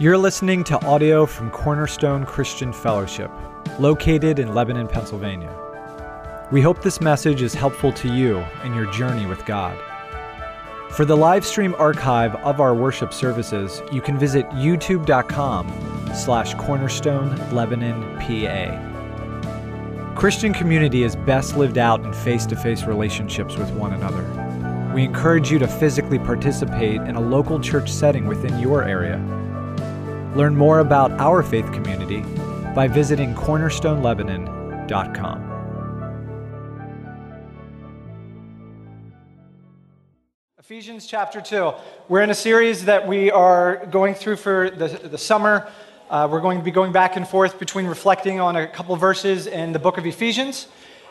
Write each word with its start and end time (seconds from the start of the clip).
You're 0.00 0.18
listening 0.18 0.64
to 0.64 0.84
audio 0.84 1.24
from 1.24 1.52
Cornerstone 1.52 2.26
Christian 2.26 2.72
Fellowship, 2.72 3.30
located 3.78 4.40
in 4.40 4.52
Lebanon, 4.52 4.88
Pennsylvania. 4.88 5.54
We 6.50 6.60
hope 6.60 6.82
this 6.82 7.00
message 7.00 7.42
is 7.42 7.54
helpful 7.54 7.92
to 7.92 8.12
you 8.12 8.44
in 8.64 8.74
your 8.74 8.90
journey 8.90 9.24
with 9.26 9.46
God. 9.46 9.78
For 10.90 11.04
the 11.04 11.16
live 11.16 11.46
stream 11.46 11.76
archive 11.78 12.34
of 12.36 12.60
our 12.60 12.74
worship 12.74 13.12
services, 13.12 13.82
you 13.92 14.00
can 14.00 14.18
visit 14.18 14.48
youtube.com 14.48 15.72
slash 16.12 16.54
cornerstone 16.54 17.36
Lebanon 17.52 18.18
PA. 18.18 20.14
Christian 20.16 20.52
community 20.52 21.04
is 21.04 21.14
best 21.14 21.56
lived 21.56 21.78
out 21.78 22.04
in 22.04 22.12
face-to-face 22.12 22.82
relationships 22.82 23.56
with 23.56 23.70
one 23.70 23.92
another. 23.92 24.24
We 24.92 25.04
encourage 25.04 25.52
you 25.52 25.60
to 25.60 25.68
physically 25.68 26.18
participate 26.18 27.00
in 27.02 27.14
a 27.14 27.20
local 27.20 27.60
church 27.60 27.92
setting 27.92 28.26
within 28.26 28.58
your 28.58 28.82
area. 28.82 29.24
Learn 30.34 30.56
more 30.56 30.80
about 30.80 31.12
our 31.12 31.44
faith 31.44 31.70
community 31.72 32.22
by 32.74 32.88
visiting 32.88 33.34
cornerstonelebanon.com. 33.34 35.50
Ephesians 40.58 41.06
chapter 41.06 41.40
2. 41.40 41.72
We're 42.08 42.22
in 42.22 42.30
a 42.30 42.34
series 42.34 42.86
that 42.86 43.06
we 43.06 43.30
are 43.30 43.86
going 43.86 44.14
through 44.14 44.34
for 44.36 44.70
the, 44.70 44.88
the 44.88 45.18
summer. 45.18 45.70
Uh, 46.10 46.26
we're 46.30 46.40
going 46.40 46.58
to 46.58 46.64
be 46.64 46.70
going 46.70 46.90
back 46.90 47.16
and 47.16 47.28
forth 47.28 47.58
between 47.58 47.86
reflecting 47.86 48.40
on 48.40 48.56
a 48.56 48.66
couple 48.66 48.96
verses 48.96 49.46
in 49.46 49.72
the 49.72 49.78
book 49.78 49.98
of 49.98 50.06
Ephesians. 50.06 50.68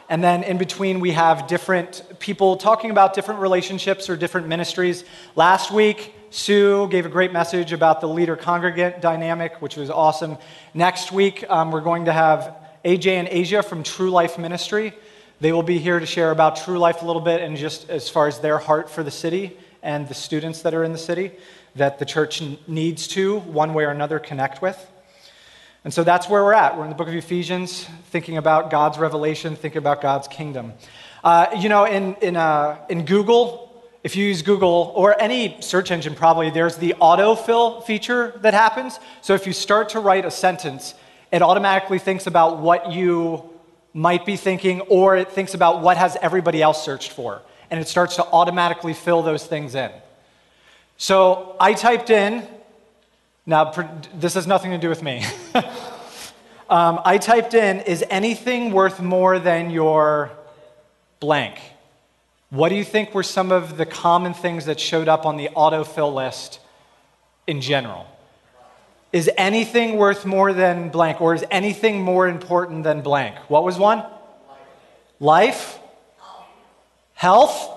And 0.09 0.23
then 0.23 0.43
in 0.43 0.57
between, 0.57 0.99
we 0.99 1.11
have 1.11 1.47
different 1.47 2.03
people 2.19 2.57
talking 2.57 2.91
about 2.91 3.13
different 3.13 3.39
relationships 3.39 4.09
or 4.09 4.17
different 4.17 4.47
ministries. 4.47 5.05
Last 5.35 5.71
week, 5.71 6.13
Sue 6.33 6.87
gave 6.87 7.05
a 7.05 7.09
great 7.09 7.31
message 7.31 7.73
about 7.73 8.01
the 8.01 8.07
leader 8.07 8.35
congregant 8.35 9.01
dynamic, 9.01 9.61
which 9.61 9.75
was 9.75 9.91
awesome. 9.91 10.39
Next 10.73 11.11
week, 11.11 11.47
um, 11.47 11.71
we're 11.71 11.81
going 11.81 12.05
to 12.05 12.11
have 12.11 12.55
AJ 12.83 13.05
and 13.19 13.27
Asia 13.27 13.61
from 13.61 13.83
True 13.83 14.09
Life 14.09 14.39
Ministry. 14.39 14.93
They 15.41 15.51
will 15.51 15.61
be 15.61 15.77
here 15.77 15.99
to 15.99 16.07
share 16.07 16.31
about 16.31 16.55
True 16.55 16.79
Life 16.79 17.03
a 17.03 17.05
little 17.05 17.21
bit 17.21 17.41
and 17.41 17.55
just 17.55 17.87
as 17.87 18.09
far 18.09 18.27
as 18.27 18.39
their 18.39 18.57
heart 18.57 18.89
for 18.89 19.03
the 19.03 19.11
city 19.11 19.55
and 19.83 20.07
the 20.07 20.15
students 20.15 20.63
that 20.63 20.73
are 20.73 20.83
in 20.83 20.91
the 20.91 20.97
city 20.97 21.33
that 21.75 21.99
the 21.99 22.05
church 22.05 22.41
needs 22.67 23.07
to, 23.09 23.37
one 23.41 23.75
way 23.75 23.83
or 23.83 23.91
another, 23.91 24.17
connect 24.17 24.59
with. 24.59 24.91
And 25.83 25.93
so 25.93 26.03
that's 26.03 26.27
where 26.27 26.43
we're 26.43 26.55
at. 26.55 26.75
We're 26.75 26.85
in 26.85 26.89
the 26.89 26.95
book 26.95 27.09
of 27.09 27.13
Ephesians, 27.13 27.87
thinking 28.05 28.37
about 28.37 28.71
God's 28.71 28.97
revelation, 28.97 29.55
thinking 29.55 29.77
about 29.77 30.01
God's 30.01 30.27
kingdom. 30.27 30.73
Uh, 31.23 31.45
you 31.59 31.69
know, 31.69 31.85
in, 31.85 32.15
in, 32.23 32.35
uh, 32.37 32.79
in 32.89 33.05
Google, 33.05 33.69
if 34.03 34.17
you 34.17 34.25
use 34.25 34.41
Google 34.41 34.91
or 34.95 35.19
any 35.19 35.57
search 35.61 35.89
engine, 35.89 36.13
probably 36.13 36.49
there's 36.49 36.75
the 36.75 36.93
autofill 36.99 37.83
feature 37.85 38.37
that 38.41 38.53
happens. 38.53 38.99
So 39.21 39.33
if 39.33 39.47
you 39.47 39.53
start 39.53 39.89
to 39.89 40.01
write 40.01 40.25
a 40.25 40.31
sentence, 40.31 40.93
it 41.31 41.41
automatically 41.41 41.99
thinks 41.99 42.27
about 42.27 42.59
what 42.59 42.91
you 42.91 43.49
might 43.93 44.25
be 44.25 44.35
thinking, 44.35 44.81
or 44.81 45.15
it 45.15 45.31
thinks 45.31 45.53
about 45.53 45.81
what 45.81 45.97
has 45.97 46.17
everybody 46.21 46.61
else 46.61 46.83
searched 46.83 47.11
for, 47.11 47.41
and 47.71 47.79
it 47.79 47.87
starts 47.87 48.17
to 48.17 48.25
automatically 48.25 48.93
fill 48.93 49.21
those 49.21 49.45
things 49.45 49.75
in. 49.75 49.91
So 50.97 51.55
I 51.59 51.73
typed 51.73 52.09
in, 52.09 52.47
now 53.45 53.71
this 54.15 54.33
has 54.33 54.47
nothing 54.47 54.71
to 54.71 54.77
do 54.77 54.89
with 54.89 55.01
me. 55.01 55.23
um, 56.69 56.99
I 57.05 57.17
typed 57.19 57.53
in, 57.53 57.81
is 57.81 58.03
anything 58.09 58.71
worth 58.71 58.99
more 58.99 59.39
than 59.39 59.69
your 59.69 60.31
blank? 61.19 61.59
What 62.53 62.69
do 62.69 62.75
you 62.75 62.83
think 62.83 63.15
were 63.15 63.23
some 63.23 63.51
of 63.51 63.77
the 63.77 63.85
common 63.87 64.35
things 64.35 64.65
that 64.65 64.79
showed 64.79 65.07
up 65.07 65.25
on 65.25 65.37
the 65.37 65.49
autofill 65.55 66.13
list 66.13 66.59
in 67.47 67.61
general? 67.61 68.05
Is 69.11 69.27
anything 69.37 69.97
worth 69.97 70.23
more 70.23 70.53
than 70.53 70.89
blank, 70.89 71.19
or 71.19 71.33
is 71.33 71.43
anything 71.49 72.03
more 72.03 72.27
important 72.27 72.83
than 72.83 73.01
blank? 73.01 73.35
What 73.47 73.63
was 73.63 73.79
one? 73.79 74.05
Life? 75.19 75.79
Health? 77.15 77.71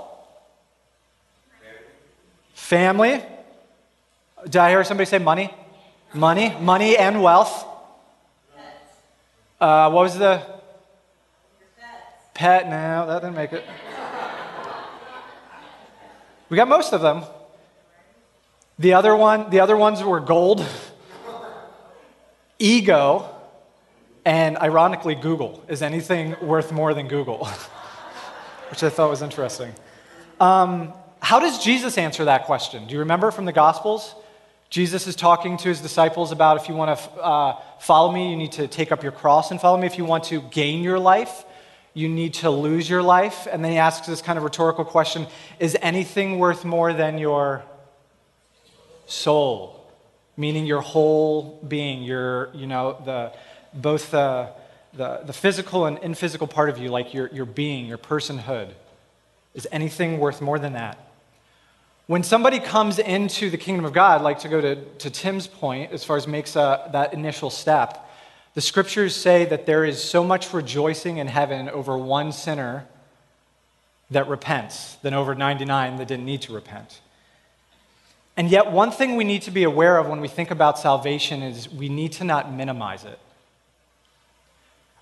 Family? 2.53 3.23
Did 4.45 4.57
I 4.57 4.69
hear 4.69 4.85
somebody 4.85 5.09
say 5.09 5.19
money? 5.19 5.55
Money? 6.13 6.55
Money 6.61 6.99
and 6.99 7.23
wealth? 7.23 7.65
Uh, 9.59 9.89
what 9.89 10.03
was 10.03 10.19
the? 10.19 10.43
Pet. 12.35 12.69
No, 12.69 13.07
that 13.07 13.23
didn't 13.23 13.37
make 13.37 13.55
it. 13.55 13.65
We 16.49 16.57
got 16.57 16.69
most 16.69 16.93
of 16.93 17.01
them. 17.01 17.25
The 18.79 18.95
other 18.95 19.17
one, 19.17 19.51
the 19.51 19.61
other 19.61 19.77
ones 19.77 20.03
were 20.03 20.21
gold 20.21 20.65
ego, 22.59 23.29
and 24.25 24.57
ironically, 24.59 25.15
Google. 25.15 25.65
Is 25.67 25.83
anything 25.83 26.37
worth 26.41 26.73
more 26.73 26.95
than 26.95 27.09
Google? 27.09 27.47
Which 28.71 28.83
I 28.83 28.91
thought 28.91 29.11
was 29.11 29.23
interesting. 29.23 29.73
Um, 30.39 30.93
how 31.21 31.41
does 31.41 31.65
Jesus 31.65 31.99
answer 31.99 32.27
that 32.27 32.45
question? 32.45 32.87
Do 32.87 32.93
you 32.93 33.01
remember 33.01 33.31
from 33.31 33.45
the 33.45 33.53
Gospels? 33.53 34.15
Jesus 34.69 35.07
is 35.07 35.17
talking 35.17 35.57
to 35.57 35.69
his 35.69 35.81
disciples 35.81 36.31
about 36.31 36.57
if 36.59 36.69
you 36.69 36.75
want 36.75 36.99
to 36.99 37.11
uh, 37.21 37.61
follow 37.81 38.13
me, 38.13 38.31
you 38.31 38.37
need 38.37 38.53
to 38.53 38.69
take 38.69 38.93
up 38.93 39.03
your 39.03 39.13
cross 39.13 39.51
and 39.51 39.61
follow 39.61 39.79
me. 39.79 39.87
If 39.87 39.97
you 39.97 40.05
want 40.05 40.25
to 40.25 40.43
gain 40.43 40.83
your 40.83 40.99
life, 40.99 41.45
you 41.97 42.09
need 42.09 42.35
to 42.35 42.51
lose 42.51 42.89
your 42.89 43.03
life. 43.03 43.49
And 43.51 43.65
then 43.65 43.73
he 43.73 43.79
asks 43.79 44.07
this 44.07 44.23
kind 44.23 44.37
of 44.37 44.45
rhetorical 44.45 44.85
question 44.85 45.27
Is 45.59 45.77
anything 45.83 46.39
worth 46.39 46.65
more 46.65 46.93
than 46.93 47.19
your 47.19 47.65
soul? 49.07 49.77
meaning 50.37 50.67
your 50.67 50.81
whole 50.81 51.59
being, 51.67 52.03
your, 52.03 52.51
you 52.55 52.67
know, 52.67 53.01
the, 53.05 53.33
both 53.73 54.11
the, 54.11 54.51
the, 54.93 55.23
the 55.25 55.33
physical 55.33 55.87
and 55.87 55.99
in 55.99 56.15
physical 56.15 56.47
part 56.47 56.69
of 56.69 56.79
you, 56.79 56.89
like 56.89 57.15
your, 57.15 57.29
your 57.29 57.47
being, 57.47 57.87
your 57.87 57.99
personhood. 57.99 58.71
Is 59.55 59.67
anything 59.73 60.19
worth 60.19 60.43
more 60.43 60.59
than 60.59 60.75
that? 60.75 60.99
When 62.07 62.23
somebody 62.23 62.61
comes 62.61 62.99
into 62.99 63.51
the 63.51 63.57
kingdom 63.57 63.85
of 63.85 63.93
God, 63.93 64.23
like 64.23 64.41
to 64.41 64.49
go 64.49 64.61
to, 64.61 64.77
to 64.77 65.11
Tim's 65.11 65.47
point, 65.47 65.93
as 65.93 66.05
far 66.05 66.17
as 66.17 66.29
makes 66.29 66.55
a, 66.55 66.89
that 66.93 67.15
initial 67.15 67.51
step, 67.51 68.06
the 68.57 68.63
scriptures 68.63 69.15
say 69.15 69.45
that 69.45 69.67
there 69.67 69.85
is 69.85 70.03
so 70.03 70.25
much 70.25 70.55
rejoicing 70.55 71.19
in 71.19 71.27
heaven 71.27 71.69
over 71.69 71.99
one 71.99 72.33
sinner 72.33 72.87
that 74.11 74.27
repents 74.29 74.95
than 75.03 75.13
over 75.13 75.35
99 75.35 75.99
that 75.99 76.09
didn't 76.09 76.25
need 76.25 76.41
to 76.41 76.55
repent. 76.55 77.03
And 78.35 78.49
yet, 78.49 78.73
one 78.73 78.91
thing 78.91 79.17
we 79.17 79.25
need 79.25 79.43
to 79.43 79.51
be 79.51 79.65
aware 79.65 79.99
of 79.99 80.09
when 80.09 80.23
we 80.23 80.29
think 80.29 80.51
about 80.51 80.79
salvation 80.79 81.43
is 81.43 81.71
we 81.71 81.91
need 81.91 82.13
to 82.13 82.25
not 82.25 82.51
minimize 82.51 83.05
it. 83.05 83.19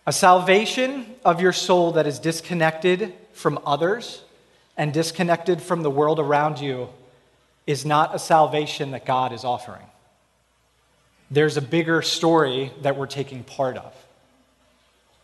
A 0.05 0.13
salvation 0.13 1.15
of 1.25 1.41
your 1.41 1.53
soul 1.53 1.93
that 1.93 2.09
is 2.09 2.19
disconnected 2.19 3.15
from 3.35 3.61
others 3.65 4.23
and 4.77 4.93
disconnected 4.93 5.63
from 5.63 5.85
the 5.85 5.91
world 5.91 6.19
around 6.19 6.59
you 6.59 6.89
is 7.69 7.87
not 7.87 8.17
a 8.17 8.19
salvation 8.19 8.91
that 8.91 9.07
God 9.07 9.33
is 9.33 9.45
offering. 9.45 9.87
There's 11.35 11.57
a 11.57 11.63
bigger 11.63 12.01
story 12.01 12.73
that 12.83 12.97
we're 12.97 13.07
taking 13.07 13.43
part 13.43 13.77
of. 13.77 13.93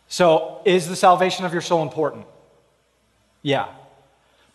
So, 0.09 0.61
is 0.65 0.89
the 0.89 0.97
salvation 0.97 1.45
of 1.45 1.53
your 1.53 1.61
soul 1.61 1.83
important? 1.83 2.25
Yeah. 3.41 3.69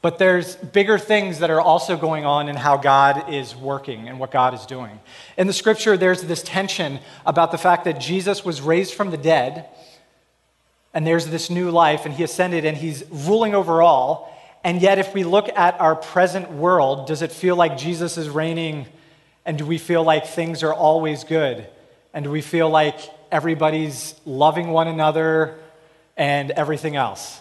But 0.02 0.18
there's 0.18 0.56
bigger 0.56 0.98
things 0.98 1.38
that 1.38 1.48
are 1.48 1.62
also 1.62 1.96
going 1.96 2.26
on 2.26 2.50
in 2.50 2.56
how 2.56 2.76
God 2.76 3.32
is 3.32 3.56
working 3.56 4.06
and 4.06 4.20
what 4.20 4.30
God 4.30 4.52
is 4.52 4.66
doing. 4.66 5.00
In 5.38 5.46
the 5.46 5.54
scripture, 5.54 5.96
there's 5.96 6.20
this 6.20 6.42
tension 6.42 6.98
about 7.24 7.52
the 7.52 7.58
fact 7.58 7.84
that 7.84 8.00
Jesus 8.00 8.44
was 8.44 8.60
raised 8.60 8.92
from 8.92 9.10
the 9.10 9.16
dead, 9.16 9.66
and 10.92 11.06
there's 11.06 11.26
this 11.26 11.48
new 11.48 11.70
life, 11.70 12.04
and 12.04 12.14
he 12.14 12.22
ascended, 12.22 12.66
and 12.66 12.76
he's 12.76 13.02
ruling 13.10 13.54
over 13.54 13.80
all. 13.80 14.30
And 14.62 14.82
yet, 14.82 14.98
if 14.98 15.14
we 15.14 15.24
look 15.24 15.48
at 15.56 15.80
our 15.80 15.96
present 15.96 16.52
world, 16.52 17.06
does 17.06 17.22
it 17.22 17.32
feel 17.32 17.56
like 17.56 17.78
Jesus 17.78 18.18
is 18.18 18.28
reigning? 18.28 18.84
And 19.46 19.56
do 19.56 19.64
we 19.64 19.78
feel 19.78 20.02
like 20.02 20.26
things 20.26 20.62
are 20.64 20.74
always 20.74 21.24
good? 21.24 21.66
And 22.12 22.24
do 22.24 22.30
we 22.30 22.42
feel 22.42 22.68
like 22.68 22.98
everybody's 23.30 24.14
loving 24.26 24.70
one 24.70 24.88
another 24.88 25.58
and 26.16 26.50
everything 26.50 26.96
else? 26.96 27.40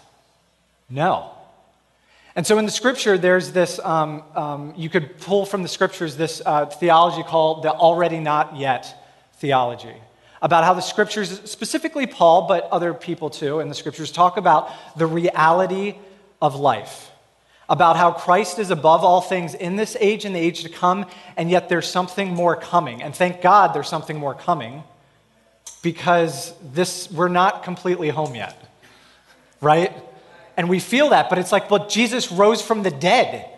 No. 0.88 1.32
And 2.36 2.46
so 2.46 2.60
in 2.60 2.66
the 2.66 2.72
scripture, 2.72 3.18
there's 3.18 3.54
this, 3.54 3.80
um, 3.80 4.24
um, 4.36 4.74
you 4.78 4.88
could 4.88 5.18
pull 5.20 5.46
from 5.48 5.64
the 5.64 5.68
scriptures 5.68 6.16
this 6.16 6.44
uh, 6.46 6.68
theology 6.68 7.24
called 7.24 7.64
the 7.64 7.72
already 7.72 8.20
not 8.20 8.56
yet 8.56 9.10
theology. 9.38 9.96
About 10.42 10.64
how 10.64 10.76
the 10.76 10.82
scriptures, 10.82 11.42
specifically 11.50 12.06
Paul, 12.06 12.48
but 12.48 12.66
other 12.66 12.94
people 12.94 13.32
too 13.32 13.62
in 13.62 13.70
the 13.70 13.74
scriptures, 13.74 14.12
talk 14.12 14.38
about 14.38 14.70
the 14.96 15.08
reality 15.08 15.96
of 16.40 16.56
life. 16.56 17.10
About 17.68 17.96
how 17.98 18.12
Christ 18.12 18.60
is 18.60 18.70
above 18.70 19.04
all 19.04 19.22
things 19.22 19.56
in 19.56 19.76
this 19.76 19.98
age 20.00 20.26
and 20.26 20.36
the 20.36 20.40
age 20.40 20.64
to 20.64 20.70
come, 20.70 21.08
and 21.36 21.50
yet 21.50 21.68
there's 21.68 21.90
something 21.90 22.34
more 22.34 22.56
coming. 22.56 23.02
And 23.02 23.16
thank 23.16 23.42
God 23.42 23.74
there's 23.74 23.90
something 23.90 24.18
more 24.20 24.36
coming 24.36 24.84
because 25.82 26.54
this, 26.74 27.12
we're 27.12 27.28
not 27.28 27.64
completely 27.64 28.10
home 28.10 28.36
yet, 28.36 28.60
right? 29.62 29.94
And 30.58 30.70
we 30.70 30.80
feel 30.80 31.10
that, 31.10 31.30
but 31.30 31.38
it's 31.38 31.52
like, 31.52 31.70
but 31.70 31.90
Jesus 31.90 32.32
rose 32.32 32.62
from 32.62 32.84
the 32.84 32.92
dead 32.92 33.50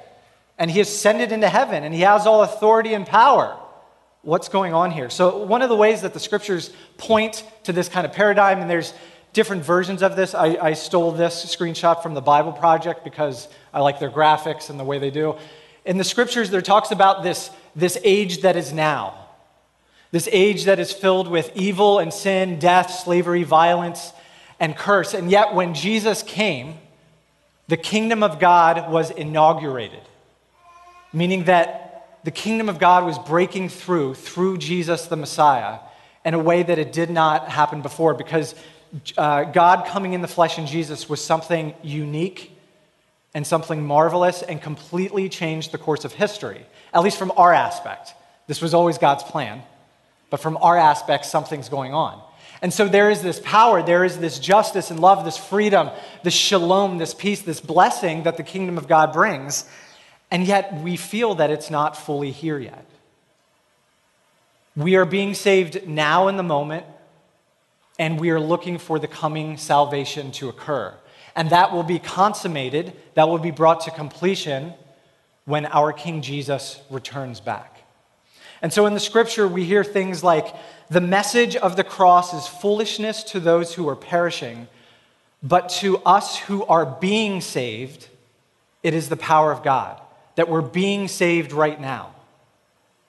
and 0.58 0.72
he 0.72 0.80
ascended 0.80 1.32
into 1.32 1.48
heaven 1.48 1.84
and 1.84 1.94
he 1.94 2.02
has 2.02 2.26
all 2.26 2.44
authority 2.44 2.94
and 2.94 3.06
power. 3.06 3.58
what's 4.24 4.50
going 4.50 4.74
on 4.74 4.92
here? 4.92 5.10
So, 5.10 5.38
one 5.38 5.62
of 5.62 5.70
the 5.70 5.76
ways 5.76 6.02
that 6.02 6.14
the 6.14 6.20
scriptures 6.20 6.72
point 6.98 7.46
to 7.64 7.72
this 7.72 7.88
kind 7.88 8.06
of 8.06 8.12
paradigm, 8.12 8.60
and 8.60 8.70
there's 8.70 8.94
different 9.34 9.64
versions 9.64 10.02
of 10.02 10.16
this. 10.16 10.34
I, 10.34 10.58
I 10.62 10.74
stole 10.74 11.12
this 11.12 11.46
screenshot 11.46 12.02
from 12.02 12.14
the 12.14 12.22
Bible 12.22 12.52
Project 12.52 13.04
because 13.04 13.48
I 13.74 13.82
like 13.82 14.00
their 14.00 14.10
graphics 14.10 14.70
and 14.70 14.80
the 14.80 14.84
way 14.84 15.00
they 15.00 15.12
do. 15.12 15.36
In 15.86 15.98
the 15.98 16.04
scriptures, 16.04 16.50
there 16.50 16.62
talks 16.62 16.92
about 16.92 17.24
this, 17.24 17.50
this 17.76 17.98
age 18.04 18.42
that 18.42 18.56
is 18.56 18.74
now. 18.74 19.14
This 20.12 20.28
age 20.32 20.66
that 20.66 20.80
is 20.80 20.92
filled 20.92 21.28
with 21.28 21.52
evil 21.56 22.00
and 22.00 22.14
sin, 22.14 22.60
death, 22.60 22.92
slavery, 22.92 23.44
violence, 23.44 24.14
and 24.60 24.76
curse. 24.76 25.14
And 25.14 25.30
yet, 25.30 25.54
when 25.54 25.74
Jesus 25.74 26.24
came, 26.24 26.76
the 27.68 27.78
kingdom 27.78 28.24
of 28.24 28.40
God 28.40 28.92
was 28.92 29.12
inaugurated, 29.12 30.02
meaning 31.12 31.44
that 31.46 32.20
the 32.24 32.32
kingdom 32.32 32.70
of 32.70 32.80
God 32.80 33.06
was 33.06 33.20
breaking 33.20 33.70
through 33.70 34.16
through 34.16 34.58
Jesus 34.58 35.06
the 35.06 35.16
Messiah 35.16 35.80
in 36.26 36.34
a 36.34 36.40
way 36.40 36.64
that 36.64 36.80
it 36.80 36.92
did 36.92 37.10
not 37.10 37.50
happen 37.50 37.82
before 37.82 38.14
because 38.14 38.56
uh, 39.18 39.44
God 39.46 39.86
coming 39.88 40.14
in 40.14 40.22
the 40.22 40.28
flesh 40.28 40.58
in 40.58 40.68
Jesus 40.68 41.10
was 41.10 41.24
something 41.24 41.74
unique 41.84 42.52
and 43.34 43.46
something 43.46 43.86
marvelous 43.86 44.42
and 44.42 44.62
completely 44.62 45.30
changed 45.30 45.72
the 45.72 45.78
course 45.78 46.06
of 46.06 46.14
history, 46.14 46.66
at 46.94 47.04
least 47.04 47.18
from 47.18 47.32
our 47.38 47.54
aspect. 47.54 48.14
This 48.48 48.62
was 48.62 48.74
always 48.74 48.98
God's 48.98 49.24
plan, 49.24 49.62
but 50.30 50.40
from 50.40 50.58
our 50.58 50.78
aspect, 50.78 51.26
something's 51.26 51.70
going 51.70 51.94
on. 51.94 52.22
And 52.62 52.74
so 52.74 52.88
there 52.88 53.12
is 53.12 53.22
this 53.22 53.40
power, 53.44 53.84
there 53.84 54.04
is 54.04 54.18
this 54.18 54.40
justice 54.40 54.90
and 54.90 55.00
love, 55.00 55.24
this 55.26 55.38
freedom, 55.38 55.92
this 56.24 56.34
shalom, 56.34 56.98
this 56.98 57.14
peace, 57.14 57.42
this 57.42 57.62
blessing 57.62 58.24
that 58.24 58.38
the 58.38 58.44
kingdom 58.44 58.78
of 58.78 58.88
God 58.88 59.14
brings. 59.14 59.66
And 60.32 60.46
yet 60.46 60.74
we 60.82 60.98
feel 60.98 61.36
that 61.36 61.52
it's 61.52 61.70
not 61.70 61.96
fully 61.96 62.32
here 62.32 62.58
yet. 62.58 62.86
We 64.76 64.96
are 64.96 65.06
being 65.06 65.34
saved 65.34 65.88
now 65.88 66.28
in 66.28 66.38
the 66.38 66.44
moment, 66.44 66.86
and 68.00 68.20
we 68.20 68.30
are 68.30 68.40
looking 68.40 68.78
for 68.78 69.00
the 69.00 69.08
coming 69.08 69.58
salvation 69.58 70.32
to 70.34 70.50
occur. 70.50 70.94
And 71.36 71.50
that 71.52 71.72
will 71.72 71.84
be 71.84 72.00
consummated, 72.00 72.94
that 73.14 73.28
will 73.28 73.38
be 73.38 73.52
brought 73.52 73.82
to 73.82 73.92
completion 73.92 74.74
when 75.46 75.66
our 75.68 75.94
King 75.94 76.22
Jesus 76.22 76.82
returns 76.90 77.40
back. 77.40 77.84
And 78.62 78.74
so 78.74 78.86
in 78.86 78.94
the 78.94 79.00
scripture, 79.00 79.48
we 79.48 79.64
hear 79.64 79.84
things 79.84 80.24
like 80.24 80.56
the 80.90 81.02
message 81.02 81.56
of 81.56 81.76
the 81.76 81.84
cross 81.84 82.34
is 82.34 82.48
foolishness 82.48 83.24
to 83.26 83.40
those 83.40 83.74
who 83.74 83.88
are 83.88 83.96
perishing, 83.96 84.68
but 85.44 85.70
to 85.70 85.98
us 86.00 86.38
who 86.38 86.66
are 86.66 86.86
being 86.86 87.42
saved, 87.42 88.08
it 88.82 88.94
is 88.94 89.10
the 89.10 89.18
power 89.18 89.52
of 89.52 89.64
God. 89.64 90.02
That 90.36 90.50
we're 90.50 90.62
being 90.62 91.08
saved 91.08 91.52
right 91.52 91.80
now. 91.80 92.14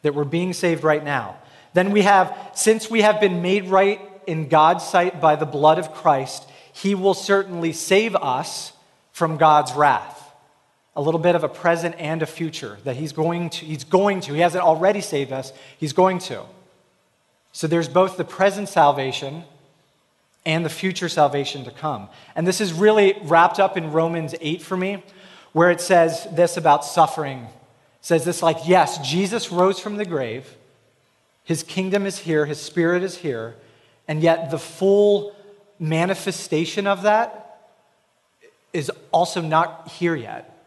That 0.02 0.14
we're 0.14 0.24
being 0.24 0.52
saved 0.52 0.84
right 0.84 1.02
now. 1.02 1.36
Then 1.72 1.92
we 1.92 2.02
have, 2.02 2.52
since 2.54 2.90
we 2.90 3.02
have 3.02 3.20
been 3.20 3.42
made 3.42 3.66
right 3.66 4.00
in 4.28 4.48
God's 4.48 4.84
sight 4.84 5.20
by 5.20 5.34
the 5.36 5.46
blood 5.46 5.78
of 5.78 5.94
Christ, 5.94 6.48
he 6.72 6.94
will 6.94 7.14
certainly 7.14 7.72
save 7.72 8.14
us 8.14 8.72
from 9.10 9.38
God's 9.38 9.72
wrath. 9.72 10.32
A 10.94 11.00
little 11.00 11.18
bit 11.18 11.34
of 11.34 11.42
a 11.42 11.48
present 11.48 11.94
and 11.98 12.22
a 12.22 12.26
future 12.26 12.78
that 12.84 12.96
he's 12.96 13.12
going 13.12 13.50
to 13.50 13.64
he's 13.64 13.84
going 13.84 14.20
to 14.22 14.34
he 14.34 14.40
hasn't 14.40 14.64
already 14.64 15.00
saved 15.00 15.32
us 15.32 15.52
he's 15.78 15.92
going 15.92 16.18
to. 16.20 16.42
So 17.52 17.66
there's 17.66 17.88
both 17.88 18.16
the 18.16 18.24
present 18.24 18.68
salvation 18.68 19.44
and 20.44 20.64
the 20.64 20.70
future 20.70 21.08
salvation 21.08 21.64
to 21.64 21.70
come. 21.70 22.08
And 22.36 22.46
this 22.46 22.60
is 22.60 22.72
really 22.72 23.16
wrapped 23.22 23.58
up 23.58 23.76
in 23.76 23.92
romans 23.92 24.34
8 24.40 24.60
for 24.60 24.76
me 24.76 25.02
where 25.52 25.70
it 25.70 25.80
says 25.80 26.26
this 26.32 26.56
about 26.56 26.84
suffering. 26.84 27.44
It 27.44 27.50
says 28.02 28.24
this 28.24 28.42
like 28.42 28.58
yes 28.66 28.98
jesus 29.08 29.50
rose 29.52 29.78
from 29.78 29.96
the 29.96 30.04
grave. 30.04 30.56
His 31.44 31.62
kingdom 31.62 32.06
is 32.06 32.18
here. 32.18 32.44
His 32.44 32.60
spirit 32.60 33.02
is 33.02 33.18
here 33.18 33.54
and 34.08 34.22
yet 34.22 34.50
the 34.50 34.58
full 34.58 35.36
manifestation 35.78 36.86
of 36.86 37.02
that 37.02 37.60
is 38.72 38.90
also 39.12 39.40
not 39.40 39.88
here 39.88 40.16
yet 40.16 40.58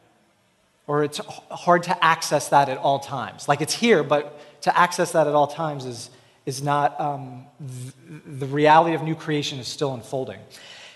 or 0.91 1.05
it's 1.05 1.19
hard 1.49 1.83
to 1.83 2.03
access 2.03 2.49
that 2.49 2.67
at 2.67 2.77
all 2.77 2.99
times. 2.99 3.47
Like 3.47 3.61
it's 3.61 3.73
here, 3.73 4.03
but 4.03 4.61
to 4.63 4.77
access 4.77 5.13
that 5.13 5.25
at 5.25 5.33
all 5.33 5.47
times 5.47 5.85
is, 5.85 6.09
is 6.45 6.61
not, 6.61 6.99
um, 6.99 7.45
th- 7.59 7.93
the 8.25 8.45
reality 8.45 8.93
of 8.93 9.01
new 9.01 9.15
creation 9.15 9.57
is 9.59 9.69
still 9.69 9.93
unfolding. 9.93 10.39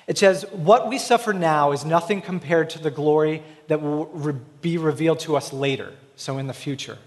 It 0.06 0.18
says, 0.18 0.46
What 0.52 0.90
we 0.90 0.98
suffer 0.98 1.32
now 1.32 1.72
is 1.72 1.86
nothing 1.86 2.22
compared 2.22 2.72
to 2.72 2.80
the 2.80 2.92
glory 2.92 3.42
that 3.68 3.82
will 3.82 4.08
re- 4.08 4.36
be 4.62 4.78
revealed 4.78 5.20
to 5.22 5.38
us 5.38 5.54
later, 5.54 5.94
so 6.18 6.38
in 6.40 6.48
the 6.48 6.54
future. 6.54 6.98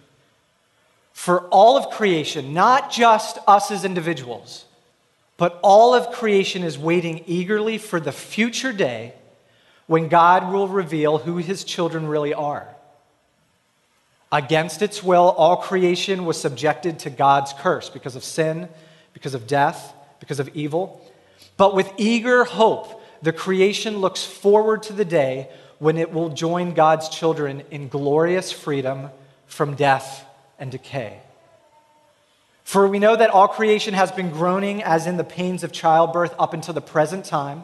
For 1.12 1.42
all 1.48 1.76
of 1.76 1.90
creation, 1.90 2.54
not 2.54 2.90
just 2.90 3.38
us 3.46 3.70
as 3.70 3.84
individuals, 3.84 4.64
but 5.38 5.58
all 5.62 5.94
of 5.94 6.12
creation 6.12 6.62
is 6.62 6.76
waiting 6.76 7.22
eagerly 7.26 7.78
for 7.78 7.98
the 7.98 8.12
future 8.12 8.72
day 8.72 9.14
when 9.86 10.08
God 10.08 10.52
will 10.52 10.68
reveal 10.68 11.18
who 11.18 11.38
his 11.38 11.64
children 11.64 12.06
really 12.06 12.34
are. 12.34 12.68
Against 14.30 14.82
its 14.82 15.02
will, 15.02 15.30
all 15.30 15.56
creation 15.56 16.26
was 16.26 16.38
subjected 16.38 16.98
to 17.00 17.10
God's 17.10 17.54
curse 17.54 17.88
because 17.88 18.14
of 18.14 18.22
sin, 18.22 18.68
because 19.14 19.32
of 19.32 19.46
death, 19.46 19.94
because 20.20 20.40
of 20.40 20.54
evil. 20.54 21.00
But 21.56 21.74
with 21.74 21.90
eager 21.96 22.44
hope, 22.44 23.02
the 23.22 23.32
creation 23.32 23.98
looks 23.98 24.24
forward 24.24 24.82
to 24.84 24.92
the 24.92 25.04
day 25.04 25.48
when 25.78 25.96
it 25.96 26.12
will 26.12 26.28
join 26.30 26.74
God's 26.74 27.08
children 27.08 27.62
in 27.70 27.88
glorious 27.88 28.52
freedom 28.52 29.08
from 29.46 29.76
death 29.76 30.26
and 30.58 30.70
decay. 30.70 31.20
For 32.68 32.86
we 32.86 32.98
know 32.98 33.16
that 33.16 33.30
all 33.30 33.48
creation 33.48 33.94
has 33.94 34.12
been 34.12 34.28
groaning 34.28 34.82
as 34.82 35.06
in 35.06 35.16
the 35.16 35.24
pains 35.24 35.64
of 35.64 35.72
childbirth 35.72 36.34
up 36.38 36.52
until 36.52 36.74
the 36.74 36.82
present 36.82 37.24
time. 37.24 37.62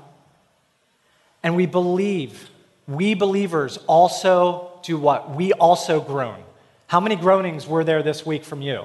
And 1.42 1.56
we 1.56 1.66
believe, 1.66 2.48
we 2.88 3.12
believers 3.12 3.76
also 3.86 4.80
do 4.82 4.96
what? 4.96 5.36
We 5.36 5.52
also 5.52 6.00
groan. 6.00 6.42
How 6.86 7.00
many 7.00 7.16
groanings 7.16 7.66
were 7.66 7.84
there 7.84 8.02
this 8.02 8.24
week 8.24 8.46
from 8.46 8.62
you 8.62 8.84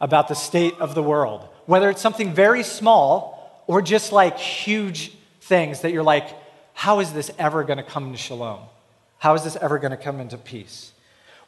about 0.00 0.26
the 0.26 0.34
state 0.34 0.74
of 0.80 0.96
the 0.96 1.02
world? 1.04 1.46
Whether 1.66 1.90
it's 1.90 2.02
something 2.02 2.34
very 2.34 2.64
small 2.64 3.62
or 3.68 3.80
just 3.80 4.10
like 4.10 4.40
huge 4.40 5.12
things 5.42 5.82
that 5.82 5.92
you're 5.92 6.02
like, 6.02 6.26
how 6.74 6.98
is 6.98 7.12
this 7.12 7.30
ever 7.38 7.62
going 7.62 7.78
to 7.78 7.84
come 7.84 8.10
to 8.10 8.18
shalom? 8.18 8.62
How 9.18 9.34
is 9.34 9.44
this 9.44 9.54
ever 9.54 9.78
going 9.78 9.92
to 9.92 9.96
come 9.96 10.18
into 10.18 10.38
peace? 10.38 10.90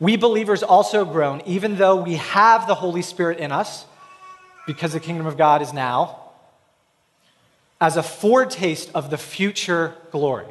We 0.01 0.17
believers 0.17 0.63
also 0.63 1.05
groan, 1.05 1.43
even 1.45 1.77
though 1.77 1.97
we 1.97 2.15
have 2.15 2.67
the 2.67 2.75
Holy 2.75 3.03
Spirit 3.03 3.39
in 3.39 3.51
us, 3.51 3.85
because 4.67 4.93
the 4.93 5.01
kingdom 5.01 5.27
of 5.27 5.37
God 5.37 5.63
is 5.63 5.73
now 5.73 6.21
as 7.81 7.97
a 7.97 8.03
foretaste 8.03 8.91
of 8.95 9.11
the 9.11 9.19
future 9.19 9.95
glory. 10.11 10.47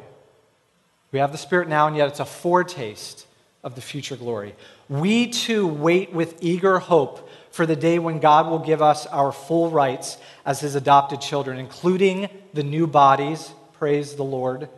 We 1.12 1.18
have 1.18 1.32
the 1.32 1.38
Spirit 1.38 1.68
now, 1.68 1.86
and 1.86 1.96
yet 1.96 2.08
it's 2.08 2.20
a 2.20 2.24
foretaste 2.24 3.26
of 3.64 3.74
the 3.74 3.80
future 3.80 4.16
glory. 4.16 4.54
We 4.88 5.28
too 5.28 5.66
wait 5.66 6.12
with 6.12 6.38
eager 6.42 6.78
hope 6.78 7.28
for 7.50 7.66
the 7.66 7.76
day 7.76 7.98
when 7.98 8.18
God 8.18 8.48
will 8.48 8.58
give 8.58 8.82
us 8.82 9.06
our 9.06 9.32
full 9.32 9.70
rights 9.70 10.18
as 10.44 10.60
His 10.60 10.74
adopted 10.74 11.20
children, 11.20 11.58
including 11.58 12.28
the 12.52 12.62
new 12.62 12.86
bodies, 12.86 13.50
praise 13.74 14.14
the 14.14 14.24
Lord, 14.24 14.68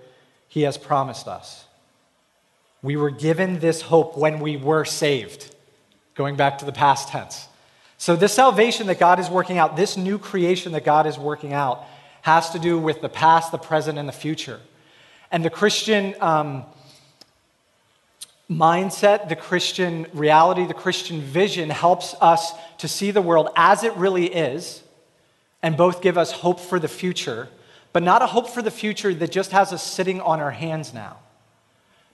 He 0.48 0.62
has 0.62 0.78
promised 0.78 1.28
us. 1.28 1.64
We 2.82 2.96
were 2.96 3.10
given 3.10 3.58
this 3.58 3.82
hope 3.82 4.16
when 4.16 4.40
we 4.40 4.56
were 4.56 4.84
saved, 4.84 5.54
going 6.14 6.36
back 6.36 6.58
to 6.58 6.64
the 6.64 6.72
past 6.72 7.08
tense. 7.08 7.48
So, 7.98 8.16
this 8.16 8.32
salvation 8.32 8.86
that 8.86 8.98
God 8.98 9.20
is 9.20 9.28
working 9.28 9.58
out, 9.58 9.76
this 9.76 9.96
new 9.96 10.18
creation 10.18 10.72
that 10.72 10.84
God 10.84 11.06
is 11.06 11.18
working 11.18 11.52
out, 11.52 11.84
has 12.22 12.50
to 12.50 12.58
do 12.58 12.78
with 12.78 13.02
the 13.02 13.08
past, 13.08 13.52
the 13.52 13.58
present, 13.58 13.98
and 13.98 14.08
the 14.08 14.12
future. 14.12 14.60
And 15.30 15.44
the 15.44 15.50
Christian 15.50 16.14
um, 16.20 16.64
mindset, 18.50 19.28
the 19.28 19.36
Christian 19.36 20.06
reality, 20.12 20.66
the 20.66 20.74
Christian 20.74 21.20
vision 21.20 21.70
helps 21.70 22.14
us 22.20 22.52
to 22.78 22.88
see 22.88 23.10
the 23.10 23.22
world 23.22 23.50
as 23.54 23.84
it 23.84 23.94
really 23.96 24.26
is 24.26 24.82
and 25.62 25.76
both 25.76 26.02
give 26.02 26.18
us 26.18 26.32
hope 26.32 26.58
for 26.58 26.78
the 26.78 26.88
future, 26.88 27.48
but 27.92 28.02
not 28.02 28.22
a 28.22 28.26
hope 28.26 28.48
for 28.48 28.62
the 28.62 28.70
future 28.70 29.14
that 29.14 29.30
just 29.30 29.52
has 29.52 29.72
us 29.72 29.82
sitting 29.82 30.20
on 30.20 30.40
our 30.40 30.50
hands 30.50 30.92
now. 30.92 31.18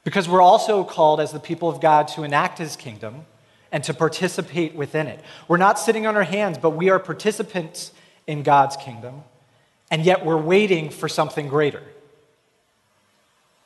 Because 0.07 0.29
we're 0.29 0.41
also 0.41 0.85
called 0.85 1.19
as 1.19 1.33
the 1.33 1.41
people 1.41 1.69
of 1.69 1.81
God 1.81 2.07
to 2.11 2.23
enact 2.23 2.59
his 2.59 2.77
kingdom 2.77 3.27
and 3.73 3.83
to 3.83 3.93
participate 3.93 4.77
within 4.77 5.09
it. 5.09 5.21
We're 5.49 5.57
not 5.57 5.81
sitting 5.81 6.07
on 6.07 6.15
our 6.15 6.23
hands, 6.23 6.59
but 6.59 6.71
we 6.71 6.91
are 6.91 7.01
participants 7.01 7.91
in 8.25 8.45
God's 8.45 8.77
kingdom 8.77 9.25
and 9.91 10.05
yet 10.05 10.25
we're 10.25 10.41
waiting 10.41 10.91
for 10.91 11.09
something 11.09 11.49
greater. 11.49 11.83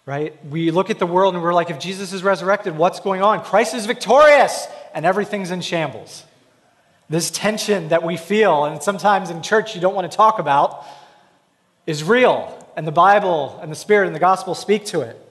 Right? 0.06 0.42
We 0.46 0.70
look 0.70 0.88
at 0.88 0.98
the 0.98 1.06
world 1.06 1.34
and 1.34 1.42
we're 1.42 1.52
like, 1.52 1.68
if 1.68 1.78
Jesus 1.78 2.14
is 2.14 2.22
resurrected, 2.22 2.74
what's 2.74 3.00
going 3.00 3.20
on? 3.20 3.44
Christ 3.44 3.74
is 3.74 3.84
victorious 3.84 4.66
and 4.94 5.04
everything's 5.04 5.50
in 5.50 5.60
shambles. 5.60 6.24
This 7.10 7.30
tension 7.30 7.88
that 7.88 8.02
we 8.02 8.16
feel, 8.16 8.64
and 8.64 8.82
sometimes 8.82 9.28
in 9.28 9.42
church 9.42 9.74
you 9.74 9.82
don't 9.82 9.94
want 9.94 10.10
to 10.10 10.16
talk 10.16 10.38
about, 10.38 10.86
is 11.86 12.02
real. 12.02 12.66
And 12.78 12.86
the 12.86 12.92
Bible 12.92 13.58
and 13.60 13.70
the 13.70 13.76
Spirit 13.76 14.06
and 14.06 14.16
the 14.16 14.20
gospel 14.20 14.54
speak 14.54 14.86
to 14.86 15.02
it. 15.02 15.29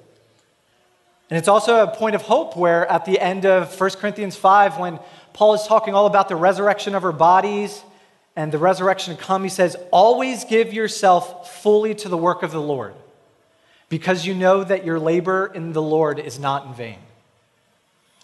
And 1.30 1.38
it's 1.38 1.48
also 1.48 1.84
a 1.84 1.88
point 1.88 2.16
of 2.16 2.24
hope 2.24 2.56
where 2.56 2.88
at 2.88 3.06
the 3.06 3.20
end 3.20 3.46
of 3.46 3.80
1 3.80 3.90
Corinthians 3.92 4.36
5, 4.36 4.80
when 4.80 5.00
Paul 5.34 5.54
is 5.54 5.64
talking 5.68 5.94
all 5.94 6.08
about 6.08 6.28
the 6.28 6.36
resurrection 6.36 6.96
of 6.96 7.04
our 7.04 7.12
bodies 7.12 7.84
and 8.36 8.52
the 8.52 8.58
resurrection 8.58 9.16
to 9.16 9.22
come. 9.22 9.44
He 9.44 9.50
says, 9.50 9.76
Always 9.92 10.46
give 10.46 10.74
yourself 10.74 11.62
fully 11.62 11.96
to 11.96 12.10
the 12.10 12.18
work 12.18 12.44
of 12.44 12.52
the 12.52 12.62
Lord, 12.62 12.94
because 13.90 14.26
you 14.26 14.34
know 14.34 14.64
that 14.64 14.86
your 14.86 15.00
labor 15.00 15.52
in 15.54 15.74
the 15.74 15.82
Lord 15.82 16.20
is 16.20 16.40
not 16.40 16.66
in 16.66 16.74
vain. 16.74 17.00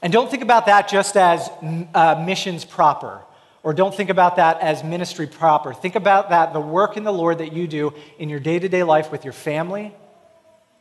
And 0.02 0.14
don't 0.14 0.30
think 0.30 0.44
about 0.44 0.68
that 0.68 0.88
just 0.88 1.18
as 1.18 1.50
uh, 1.94 2.24
missions 2.26 2.64
proper, 2.66 3.22
or 3.64 3.74
don't 3.74 3.94
think 3.94 4.10
about 4.10 4.38
that 4.38 4.62
as 4.62 4.84
ministry 4.84 5.28
proper. 5.28 5.74
Think 5.74 5.96
about 5.96 6.30
that, 6.30 6.54
the 6.54 6.62
work 6.62 6.98
in 6.98 7.04
the 7.04 7.14
Lord 7.14 7.40
that 7.40 7.54
you 7.54 7.68
do 7.68 7.94
in 8.20 8.30
your 8.30 8.40
day 8.40 8.60
to 8.60 8.70
day 8.70 8.84
life 8.84 9.12
with 9.12 9.24
your 9.24 9.34
family, 9.34 9.94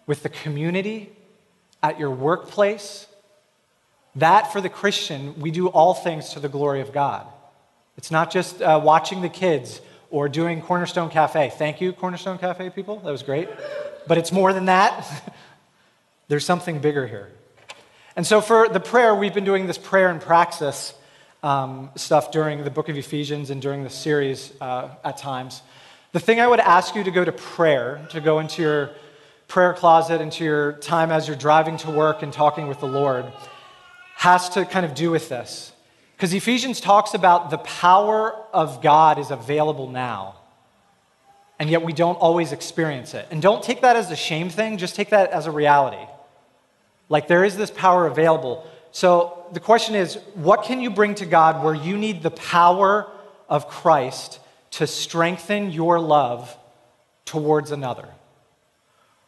with 0.07 0.23
the 0.23 0.29
community, 0.29 1.11
at 1.85 2.01
your 2.01 2.11
workplace. 2.11 3.07
That, 4.17 4.51
for 4.55 4.63
the 4.63 4.71
Christian, 4.71 5.39
we 5.39 5.51
do 5.51 5.67
all 5.69 5.93
things 5.93 6.31
to 6.31 6.41
the 6.41 6.49
glory 6.49 6.81
of 6.81 6.93
God. 6.93 7.27
It's 7.99 8.11
not 8.11 8.31
just 8.31 8.63
uh, 8.63 8.81
watching 8.83 9.21
the 9.21 9.29
kids 9.29 9.83
or 10.11 10.31
doing 10.31 10.63
Cornerstone 10.63 11.11
Cafe. 11.11 11.53
Thank 11.59 11.83
you, 11.83 11.93
Cornerstone 11.93 12.39
Cafe 12.39 12.71
people. 12.71 13.01
That 13.01 13.11
was 13.11 13.23
great. 13.23 13.51
But 14.09 14.17
it's 14.17 14.33
more 14.33 14.55
than 14.55 14.65
that. 14.65 15.35
There's 16.29 16.47
something 16.47 16.79
bigger 16.79 17.07
here. 17.07 17.31
And 18.17 18.27
so, 18.27 18.41
for 18.41 18.67
the 18.67 18.81
prayer, 18.81 19.15
we've 19.15 19.35
been 19.35 19.45
doing 19.45 19.67
this 19.67 19.77
prayer 19.77 20.09
and 20.09 20.23
praxis 20.23 20.95
um, 21.43 21.91
stuff 21.97 22.33
during 22.33 22.65
the 22.65 22.71
book 22.71 22.89
of 22.89 22.97
Ephesians 22.97 23.51
and 23.51 23.61
during 23.61 23.85
the 23.85 23.91
series 23.91 24.53
uh, 24.59 24.89
at 25.05 25.19
times. 25.19 25.61
The 26.13 26.21
thing 26.21 26.41
I 26.41 26.47
would 26.47 26.61
ask 26.61 26.95
you 26.95 27.05
to 27.05 27.11
go 27.11 27.25
to 27.25 27.33
prayer, 27.33 28.07
to 28.13 28.23
go 28.23 28.39
into 28.39 28.63
your 28.63 28.91
prayer 29.55 29.73
closet, 29.73 30.21
into 30.21 30.43
your 30.43 30.73
time 30.73 31.13
as 31.13 31.29
you're 31.29 31.37
driving 31.37 31.77
to 31.77 31.89
work 31.89 32.25
and 32.25 32.33
talking 32.33 32.67
with 32.67 32.81
the 32.81 32.89
Lord, 32.89 33.25
has 34.17 34.49
to 34.49 34.65
kind 34.65 34.85
of 34.85 34.97
do 34.97 35.13
with 35.13 35.29
this. 35.29 35.73
Because 36.17 36.35
Ephesians 36.35 36.81
talks 36.81 37.15
about 37.15 37.51
the 37.51 37.59
power 37.59 38.35
of 38.53 38.83
God 38.83 39.17
is 39.17 39.31
available 39.31 39.89
now, 39.89 40.35
and 41.61 41.71
yet 41.71 41.85
we 41.85 41.93
don't 41.93 42.17
always 42.17 42.51
experience 42.51 43.15
it. 43.15 43.29
And 43.31 43.41
don't 43.41 43.63
take 43.63 43.83
that 43.83 43.95
as 43.95 44.11
a 44.11 44.17
shame 44.17 44.51
thing, 44.51 44.77
just 44.77 44.97
take 44.97 45.11
that 45.11 45.31
as 45.31 45.47
a 45.47 45.53
reality. 45.53 46.05
Like 47.09 47.29
there 47.29 47.45
is 47.45 47.57
this 47.57 47.71
power 47.71 48.09
available. 48.09 48.69
So 48.91 49.47
the 49.53 49.61
question 49.61 49.95
is 49.95 50.19
what 50.35 50.65
can 50.65 50.81
you 50.81 50.91
bring 50.91 51.15
to 51.15 51.27
God 51.27 51.63
where 51.63 51.77
you 51.77 51.97
need 51.97 52.25
the 52.25 52.33
power 52.33 53.09
of 53.49 53.69
Christ 53.69 54.41
to 54.73 54.89
strengthen 54.89 55.71
your 55.71 56.01
love 56.01 56.59
towards 57.25 57.71
another? 57.71 58.09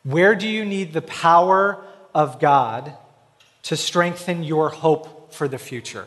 Where 0.06 0.36
do 0.36 0.46
you 0.46 0.64
need 0.64 0.92
the 0.92 1.02
power 1.02 1.84
of 2.14 2.38
God 2.38 2.96
to 3.64 3.76
strengthen 3.76 4.44
your 4.44 4.68
hope 4.68 5.32
for 5.32 5.48
the 5.48 5.58
future? 5.58 6.06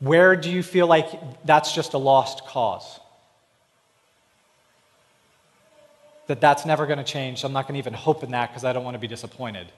Where 0.00 0.34
do 0.34 0.50
you 0.50 0.64
feel 0.64 0.88
like 0.88 1.08
that's 1.44 1.72
just 1.72 1.94
a 1.94 1.98
lost 1.98 2.44
cause? 2.44 2.98
That 6.26 6.40
that's 6.40 6.66
never 6.66 6.84
going 6.86 6.98
to 6.98 7.04
change. 7.04 7.44
I'm 7.44 7.52
not 7.52 7.68
going 7.68 7.74
to 7.74 7.78
even 7.78 7.94
hope 7.94 8.24
in 8.24 8.32
that 8.32 8.50
because 8.50 8.64
I 8.64 8.72
don't 8.72 8.82
want 8.82 8.96
to 8.96 8.98
be 8.98 9.06
disappointed. 9.06 9.68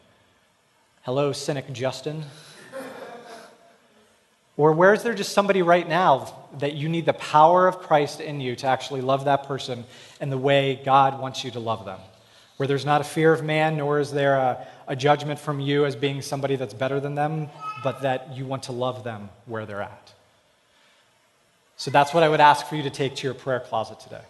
Hello, 1.03 1.33
cynic 1.33 1.71
Justin. 1.75 2.25
or 4.57 4.73
where 4.73 4.95
is 4.95 5.03
there 5.03 5.13
just 5.13 5.33
somebody 5.33 5.61
right 5.61 5.87
now 5.87 6.35
that 6.61 6.73
you 6.73 6.89
need 6.89 7.05
the 7.05 7.13
power 7.13 7.69
of 7.69 7.81
Christ 7.81 8.23
in 8.23 8.41
you 8.41 8.57
to 8.57 8.67
actually 8.67 9.03
love 9.03 9.27
that 9.27 9.47
person 9.47 9.85
in 10.19 10.31
the 10.31 10.39
way 10.39 10.81
God 10.83 11.21
wants 11.21 11.45
you 11.45 11.51
to 11.51 11.61
love 11.61 11.85
them? 11.85 12.01
Where 12.59 12.67
there's 12.67 12.85
not 12.85 13.01
a 13.01 13.05
fear 13.05 13.33
of 13.33 13.43
man, 13.43 13.77
nor 13.77 13.99
is 13.99 14.11
there 14.11 14.35
a, 14.35 14.67
a 14.87 14.95
judgment 14.95 15.41
from 15.41 15.61
you 15.61 15.87
as 15.87 15.97
being 15.97 16.21
somebody 16.23 16.57
that's 16.57 16.75
better 16.75 17.01
than 17.01 17.15
them, 17.15 17.49
but 17.83 18.03
that 18.03 18.37
you 18.37 18.45
want 18.45 18.65
to 18.65 18.73
love 18.73 19.05
them 19.05 19.31
where 19.47 19.65
they're 19.65 19.81
at. 19.81 20.13
So 21.77 21.91
that's 21.91 22.13
what 22.13 22.25
I 22.25 22.29
would 22.29 22.41
ask 22.41 22.67
for 22.67 22.75
you 22.75 22.83
to 22.83 22.91
take 22.91 23.15
to 23.17 23.27
your 23.27 23.35
prayer 23.35 23.61
closet 23.61 24.01
today. 24.01 24.23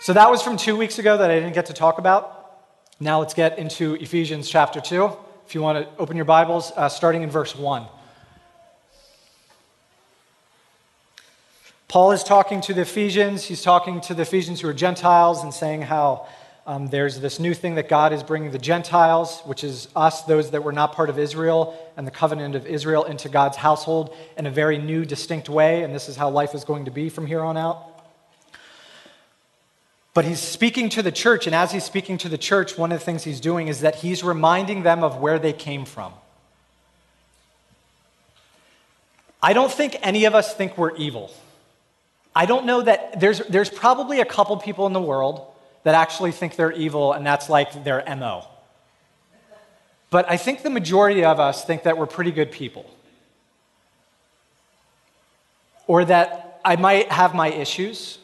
So 0.00 0.14
that 0.14 0.30
was 0.30 0.42
from 0.42 0.56
two 0.56 0.76
weeks 0.76 0.98
ago 0.98 1.16
that 1.18 1.30
I 1.30 1.34
didn't 1.34 1.52
get 1.52 1.66
to 1.66 1.74
talk 1.74 1.98
about. 1.98 2.60
Now 2.98 3.20
let's 3.20 3.34
get 3.34 3.58
into 3.58 3.94
Ephesians 3.94 4.48
chapter 4.48 4.80
2. 4.80 5.12
If 5.46 5.54
you 5.54 5.60
want 5.60 5.84
to 5.86 6.00
open 6.00 6.16
your 6.16 6.24
Bibles, 6.24 6.72
uh, 6.74 6.88
starting 6.88 7.22
in 7.22 7.30
verse 7.30 7.54
1. 7.54 7.84
Paul 11.88 12.12
is 12.12 12.24
talking 12.24 12.62
to 12.62 12.72
the 12.72 12.80
Ephesians. 12.80 13.44
He's 13.44 13.60
talking 13.60 14.00
to 14.00 14.14
the 14.14 14.22
Ephesians 14.22 14.62
who 14.62 14.68
are 14.68 14.72
Gentiles 14.72 15.42
and 15.42 15.52
saying 15.52 15.82
how 15.82 16.26
um, 16.64 16.86
there's 16.86 17.18
this 17.18 17.40
new 17.40 17.54
thing 17.54 17.74
that 17.74 17.88
God 17.88 18.12
is 18.12 18.22
bringing 18.22 18.52
the 18.52 18.58
Gentiles, 18.58 19.40
which 19.44 19.64
is 19.64 19.88
us, 19.96 20.22
those 20.22 20.52
that 20.52 20.62
were 20.62 20.72
not 20.72 20.92
part 20.92 21.10
of 21.10 21.18
Israel 21.18 21.76
and 21.96 22.06
the 22.06 22.12
covenant 22.12 22.54
of 22.54 22.66
Israel, 22.66 23.02
into 23.04 23.28
God's 23.28 23.56
household 23.56 24.14
in 24.36 24.46
a 24.46 24.50
very 24.50 24.78
new, 24.78 25.04
distinct 25.04 25.48
way. 25.48 25.82
And 25.82 25.92
this 25.92 26.08
is 26.08 26.16
how 26.16 26.30
life 26.30 26.54
is 26.54 26.62
going 26.62 26.84
to 26.84 26.92
be 26.92 27.08
from 27.08 27.26
here 27.26 27.40
on 27.40 27.56
out. 27.56 27.88
But 30.14 30.24
he's 30.24 30.40
speaking 30.40 30.88
to 30.90 31.02
the 31.02 31.10
church, 31.10 31.46
and 31.46 31.56
as 31.56 31.72
he's 31.72 31.84
speaking 31.84 32.16
to 32.18 32.28
the 32.28 32.38
church, 32.38 32.78
one 32.78 32.92
of 32.92 33.00
the 33.00 33.04
things 33.04 33.24
he's 33.24 33.40
doing 33.40 33.66
is 33.66 33.80
that 33.80 33.96
he's 33.96 34.22
reminding 34.22 34.84
them 34.84 35.02
of 35.02 35.16
where 35.16 35.38
they 35.40 35.54
came 35.54 35.84
from. 35.84 36.12
I 39.42 39.52
don't 39.52 39.72
think 39.72 39.96
any 40.02 40.26
of 40.26 40.34
us 40.36 40.54
think 40.54 40.78
we're 40.78 40.94
evil. 40.96 41.32
I 42.36 42.46
don't 42.46 42.66
know 42.66 42.82
that 42.82 43.18
there's, 43.18 43.40
there's 43.40 43.70
probably 43.70 44.20
a 44.20 44.24
couple 44.24 44.56
people 44.58 44.86
in 44.86 44.92
the 44.92 45.00
world 45.00 45.51
that 45.84 45.94
actually 45.94 46.32
think 46.32 46.56
they're 46.56 46.72
evil 46.72 47.12
and 47.12 47.26
that's 47.26 47.48
like 47.48 47.84
their 47.84 48.04
MO. 48.16 48.46
But 50.10 50.30
I 50.30 50.36
think 50.36 50.62
the 50.62 50.70
majority 50.70 51.24
of 51.24 51.40
us 51.40 51.64
think 51.64 51.84
that 51.84 51.96
we're 51.96 52.06
pretty 52.06 52.32
good 52.32 52.52
people. 52.52 52.88
Or 55.86 56.04
that 56.04 56.60
I 56.64 56.76
might 56.76 57.10
have 57.10 57.34
my 57.34 57.48
issues, 57.48 58.18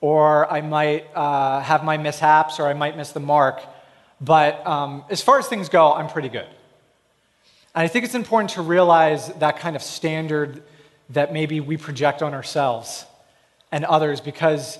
or 0.00 0.50
I 0.52 0.60
might 0.60 1.06
uh, 1.14 1.60
have 1.60 1.84
my 1.84 1.96
mishaps, 1.96 2.60
or 2.60 2.68
I 2.68 2.74
might 2.74 2.96
miss 2.96 3.12
the 3.12 3.20
mark. 3.20 3.62
But 4.20 4.64
um, 4.66 5.04
as 5.10 5.22
far 5.22 5.38
as 5.38 5.46
things 5.46 5.68
go, 5.68 5.92
I'm 5.92 6.08
pretty 6.08 6.28
good. 6.28 6.46
And 7.74 7.82
I 7.82 7.88
think 7.88 8.04
it's 8.04 8.14
important 8.14 8.50
to 8.50 8.62
realize 8.62 9.28
that 9.34 9.58
kind 9.58 9.74
of 9.74 9.82
standard 9.82 10.62
that 11.10 11.32
maybe 11.32 11.60
we 11.60 11.76
project 11.76 12.22
on 12.22 12.34
ourselves 12.34 13.06
and 13.72 13.84
others 13.84 14.20
because 14.20 14.78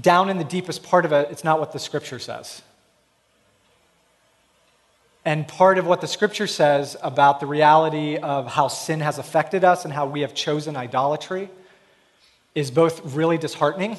down 0.00 0.30
in 0.30 0.38
the 0.38 0.44
deepest 0.44 0.82
part 0.82 1.04
of 1.04 1.12
it, 1.12 1.28
it's 1.30 1.44
not 1.44 1.60
what 1.60 1.72
the 1.72 1.78
scripture 1.78 2.18
says. 2.18 2.62
And 5.24 5.46
part 5.46 5.78
of 5.78 5.86
what 5.86 6.00
the 6.00 6.08
scripture 6.08 6.46
says 6.46 6.96
about 7.02 7.38
the 7.38 7.46
reality 7.46 8.16
of 8.16 8.46
how 8.46 8.68
sin 8.68 9.00
has 9.00 9.18
affected 9.18 9.62
us 9.62 9.84
and 9.84 9.92
how 9.92 10.06
we 10.06 10.22
have 10.22 10.34
chosen 10.34 10.76
idolatry 10.76 11.48
is 12.54 12.70
both 12.70 13.14
really 13.14 13.38
disheartening 13.38 13.96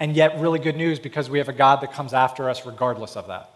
and 0.00 0.16
yet 0.16 0.40
really 0.40 0.58
good 0.58 0.76
news 0.76 0.98
because 0.98 1.30
we 1.30 1.38
have 1.38 1.48
a 1.48 1.52
God 1.52 1.82
that 1.82 1.92
comes 1.92 2.12
after 2.12 2.50
us 2.50 2.66
regardless 2.66 3.16
of 3.16 3.28
that. 3.28 3.50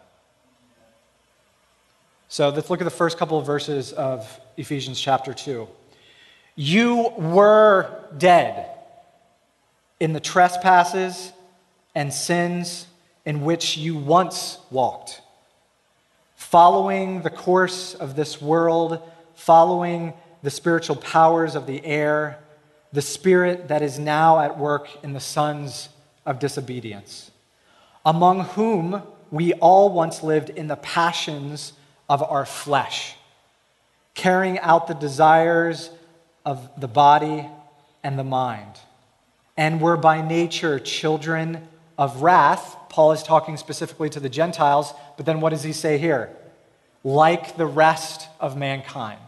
So 2.28 2.50
let's 2.50 2.70
look 2.70 2.80
at 2.80 2.84
the 2.84 2.90
first 2.90 3.18
couple 3.18 3.38
of 3.38 3.46
verses 3.46 3.92
of 3.92 4.40
Ephesians 4.56 5.00
chapter 5.00 5.34
2. 5.34 5.66
You 6.54 7.12
were 7.16 8.04
dead 8.16 8.70
in 9.98 10.12
the 10.12 10.20
trespasses 10.20 11.32
and 11.94 12.12
sins 12.12 12.86
in 13.24 13.42
which 13.42 13.76
you 13.76 13.96
once 13.96 14.58
walked, 14.70 15.22
following 16.36 17.22
the 17.22 17.30
course 17.30 17.94
of 17.94 18.16
this 18.16 18.40
world, 18.40 19.00
following 19.34 20.12
the 20.42 20.50
spiritual 20.50 20.96
powers 20.96 21.54
of 21.54 21.66
the 21.66 21.84
air, 21.84 22.38
the 22.92 23.02
spirit 23.02 23.68
that 23.68 23.82
is 23.82 23.98
now 23.98 24.40
at 24.40 24.58
work 24.58 24.88
in 25.02 25.12
the 25.12 25.20
sons 25.20 25.88
of 26.26 26.38
disobedience, 26.38 27.30
among 28.04 28.40
whom 28.40 29.02
we 29.30 29.52
all 29.54 29.90
once 29.90 30.22
lived 30.22 30.50
in 30.50 30.68
the 30.68 30.76
passions 30.76 31.72
of 32.08 32.22
our 32.22 32.44
flesh, 32.44 33.16
carrying 34.14 34.58
out 34.60 34.86
the 34.86 34.94
desires 34.94 35.90
of 36.44 36.68
the 36.78 36.86
body 36.86 37.48
and 38.02 38.18
the 38.18 38.24
mind, 38.24 38.78
and 39.56 39.80
were 39.80 39.96
by 39.96 40.20
nature 40.20 40.78
children 40.78 41.66
of 41.98 42.22
wrath. 42.22 42.76
Paul 42.88 43.12
is 43.12 43.22
talking 43.22 43.56
specifically 43.56 44.08
to 44.10 44.20
the 44.20 44.28
Gentiles, 44.28 44.92
but 45.16 45.26
then 45.26 45.40
what 45.40 45.50
does 45.50 45.62
he 45.62 45.72
say 45.72 45.98
here? 45.98 46.30
Like 47.02 47.56
the 47.56 47.66
rest 47.66 48.28
of 48.40 48.56
mankind. 48.56 49.20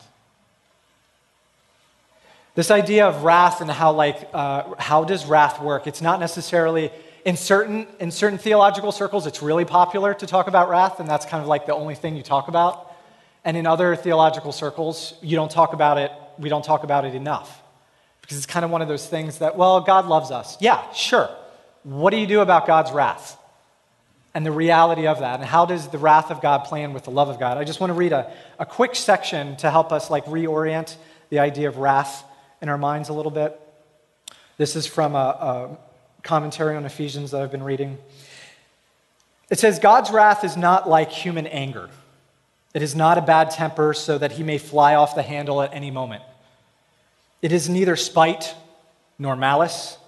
This 2.55 2.71
idea 2.71 3.07
of 3.07 3.23
wrath 3.23 3.61
and 3.61 3.71
how, 3.71 3.93
like, 3.93 4.29
uh, 4.33 4.75
how 4.79 5.05
does 5.05 5.27
wrath 5.27 5.61
work? 5.61 5.87
It's 5.87 6.01
not 6.01 6.21
necessarily 6.21 6.91
in 7.27 7.37
certain 7.37 7.87
in 8.01 8.11
certain 8.11 8.39
theological 8.39 8.93
circles. 8.93 9.27
It's 9.27 9.43
really 9.43 9.67
popular 9.67 10.15
to 10.15 10.27
talk 10.27 10.47
about 10.47 10.71
wrath, 10.71 10.99
and 10.99 11.09
that's 11.09 11.27
kind 11.27 11.43
of 11.43 11.49
like 11.49 11.67
the 11.67 11.75
only 11.75 11.95
thing 11.95 12.17
you 12.17 12.23
talk 12.23 12.49
about. 12.49 12.95
And 13.45 13.57
in 13.57 13.67
other 13.67 13.95
theological 13.95 14.53
circles, 14.53 15.15
you 15.21 15.37
don't 15.37 15.51
talk 15.51 15.73
about 15.75 15.99
it. 15.99 16.11
We 16.39 16.49
don't 16.49 16.65
talk 16.65 16.83
about 16.83 17.05
it 17.05 17.15
enough 17.15 17.63
because 18.23 18.39
it's 18.39 18.47
kind 18.47 18.65
of 18.65 18.71
one 18.71 18.83
of 18.83 18.89
those 18.89 19.07
things 19.07 19.39
that, 19.39 19.57
well, 19.57 19.81
God 19.81 20.07
loves 20.07 20.31
us. 20.31 20.57
Yeah, 20.61 20.91
sure. 20.93 21.29
What 21.87 22.11
do 22.11 22.17
you 22.17 22.27
do 22.27 22.41
about 22.41 22.67
God's 22.67 22.91
wrath? 22.91 23.39
And 24.35 24.45
the 24.45 24.51
reality 24.51 25.07
of 25.07 25.21
that, 25.21 25.39
and 25.39 25.49
how 25.49 25.67
does 25.67 25.87
the 25.87 25.99
wrath 25.99 26.33
of 26.33 26.43
God 26.43 26.65
play 26.65 26.83
in 26.83 26.93
with 26.93 27.05
the 27.05 27.13
love 27.13 27.29
of 27.29 27.39
God? 27.39 27.59
I 27.59 27.65
just 27.65 27.79
want 27.79 27.91
to 27.91 27.95
read 27.95 28.13
a, 28.13 28.31
a 28.59 28.67
quick 28.67 28.97
section 28.97 29.55
to 29.59 29.71
help 29.71 29.93
us 29.93 30.11
like 30.11 30.27
reorient 30.27 30.97
the 31.31 31.39
idea 31.39 31.69
of 31.69 31.79
wrath 31.79 32.25
in 32.61 32.69
our 32.69 32.77
minds 32.77 33.09
a 33.09 33.13
little 33.13 33.31
bit. 33.31 33.59
This 34.59 34.75
is 34.75 34.85
from 34.85 35.15
a, 35.15 35.19
a 35.19 35.79
commentary 36.25 36.75
on 36.75 36.85
Ephesians 36.85 37.31
that 37.31 37.41
I've 37.41 37.53
been 37.53 37.63
reading. 37.63 37.99
It 39.49 39.61
says, 39.61 39.79
God's 39.79 40.11
wrath 40.11 40.43
is 40.43 40.57
not 40.57 40.89
like 40.89 41.11
human 41.11 41.47
anger. 41.47 41.89
It 42.75 42.83
is 42.83 42.97
not 42.97 43.19
a 43.19 43.23
bad 43.23 43.53
temper 43.53 43.95
so 43.95 44.19
that 44.19 44.33
he 44.33 44.43
may 44.43 44.59
fly 44.59 44.97
off 44.97 45.15
the 45.15 45.23
handle 45.23 45.63
at 45.63 45.73
any 45.73 45.93
moment. 45.93 46.25
It 47.43 47.53
is 47.53 47.69
neither 47.69 47.95
spite 47.95 48.57
nor 49.21 49.37
malice, 49.37 49.99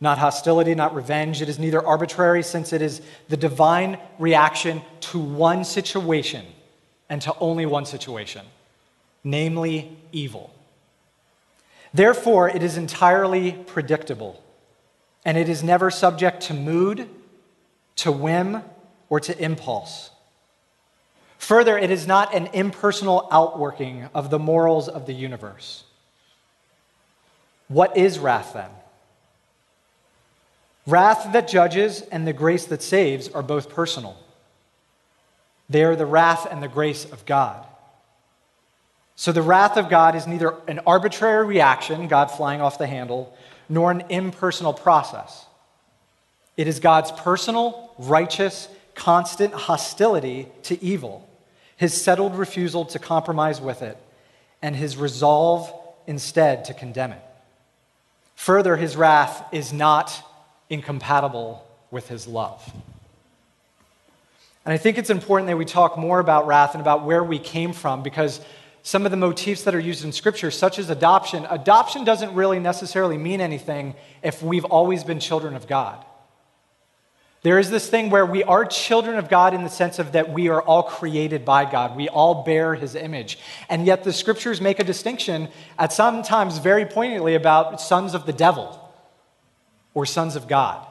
not 0.00 0.18
hostility, 0.18 0.74
not 0.74 0.94
revenge. 0.94 1.42
It 1.42 1.48
is 1.48 1.58
neither 1.58 1.84
arbitrary, 1.84 2.42
since 2.42 2.72
it 2.72 2.82
is 2.82 3.02
the 3.28 3.36
divine 3.36 3.98
reaction 4.18 4.82
to 5.00 5.18
one 5.18 5.64
situation 5.64 6.44
and 7.08 7.20
to 7.22 7.34
only 7.38 7.66
one 7.66 7.84
situation, 7.84 8.44
namely 9.24 9.96
evil. 10.12 10.54
Therefore, 11.92 12.48
it 12.48 12.62
is 12.62 12.76
entirely 12.76 13.52
predictable, 13.52 14.42
and 15.24 15.38
it 15.38 15.48
is 15.48 15.62
never 15.62 15.90
subject 15.90 16.42
to 16.42 16.54
mood, 16.54 17.08
to 17.96 18.12
whim, 18.12 18.62
or 19.08 19.20
to 19.20 19.36
impulse. 19.42 20.10
Further, 21.38 21.78
it 21.78 21.90
is 21.90 22.06
not 22.06 22.34
an 22.34 22.48
impersonal 22.52 23.26
outworking 23.30 24.08
of 24.12 24.28
the 24.28 24.38
morals 24.38 24.88
of 24.88 25.06
the 25.06 25.14
universe. 25.14 25.84
What 27.68 27.96
is 27.96 28.18
wrath 28.18 28.52
then? 28.54 28.70
Wrath 30.88 31.34
that 31.34 31.48
judges 31.48 32.00
and 32.00 32.26
the 32.26 32.32
grace 32.32 32.64
that 32.64 32.82
saves 32.82 33.28
are 33.28 33.42
both 33.42 33.68
personal. 33.68 34.16
They 35.68 35.84
are 35.84 35.94
the 35.94 36.06
wrath 36.06 36.48
and 36.50 36.62
the 36.62 36.68
grace 36.68 37.04
of 37.04 37.26
God. 37.26 37.66
So 39.14 39.30
the 39.30 39.42
wrath 39.42 39.76
of 39.76 39.90
God 39.90 40.14
is 40.14 40.26
neither 40.26 40.54
an 40.66 40.80
arbitrary 40.86 41.44
reaction, 41.44 42.08
God 42.08 42.30
flying 42.30 42.62
off 42.62 42.78
the 42.78 42.86
handle, 42.86 43.36
nor 43.68 43.90
an 43.90 44.04
impersonal 44.08 44.72
process. 44.72 45.44
It 46.56 46.66
is 46.66 46.80
God's 46.80 47.12
personal, 47.12 47.92
righteous, 47.98 48.66
constant 48.94 49.52
hostility 49.52 50.48
to 50.62 50.82
evil, 50.82 51.28
his 51.76 51.92
settled 51.92 52.34
refusal 52.34 52.86
to 52.86 52.98
compromise 52.98 53.60
with 53.60 53.82
it, 53.82 53.98
and 54.62 54.74
his 54.74 54.96
resolve 54.96 55.70
instead 56.06 56.64
to 56.64 56.72
condemn 56.72 57.12
it. 57.12 57.22
Further, 58.36 58.78
his 58.78 58.96
wrath 58.96 59.44
is 59.52 59.70
not 59.70 60.24
incompatible 60.70 61.66
with 61.90 62.08
his 62.08 62.26
love. 62.26 62.72
And 64.64 64.74
I 64.74 64.76
think 64.76 64.98
it's 64.98 65.10
important 65.10 65.48
that 65.48 65.56
we 65.56 65.64
talk 65.64 65.96
more 65.96 66.20
about 66.20 66.46
wrath 66.46 66.74
and 66.74 66.80
about 66.82 67.04
where 67.04 67.24
we 67.24 67.38
came 67.38 67.72
from 67.72 68.02
because 68.02 68.40
some 68.82 69.04
of 69.04 69.10
the 69.10 69.16
motifs 69.16 69.62
that 69.62 69.74
are 69.74 69.80
used 69.80 70.04
in 70.04 70.12
Scripture, 70.12 70.50
such 70.50 70.78
as 70.78 70.90
adoption, 70.90 71.46
adoption 71.48 72.04
doesn't 72.04 72.34
really 72.34 72.58
necessarily 72.58 73.16
mean 73.16 73.40
anything 73.40 73.94
if 74.22 74.42
we've 74.42 74.64
always 74.64 75.04
been 75.04 75.20
children 75.20 75.54
of 75.56 75.66
God. 75.66 76.04
There 77.42 77.58
is 77.58 77.70
this 77.70 77.88
thing 77.88 78.10
where 78.10 78.26
we 78.26 78.42
are 78.42 78.64
children 78.64 79.16
of 79.16 79.28
God 79.28 79.54
in 79.54 79.62
the 79.62 79.70
sense 79.70 79.98
of 79.98 80.12
that 80.12 80.32
we 80.32 80.48
are 80.48 80.60
all 80.60 80.82
created 80.82 81.44
by 81.44 81.70
God. 81.70 81.96
We 81.96 82.08
all 82.08 82.42
bear 82.42 82.74
his 82.74 82.94
image. 82.94 83.38
And 83.68 83.86
yet 83.86 84.04
the 84.04 84.12
scriptures 84.12 84.60
make 84.60 84.80
a 84.80 84.84
distinction 84.84 85.48
at 85.78 85.92
sometimes 85.92 86.58
very 86.58 86.84
poignantly 86.84 87.36
about 87.36 87.80
sons 87.80 88.12
of 88.12 88.26
the 88.26 88.32
devil 88.32 88.87
or 89.94 90.06
sons 90.06 90.36
of 90.36 90.48
God. 90.48 90.86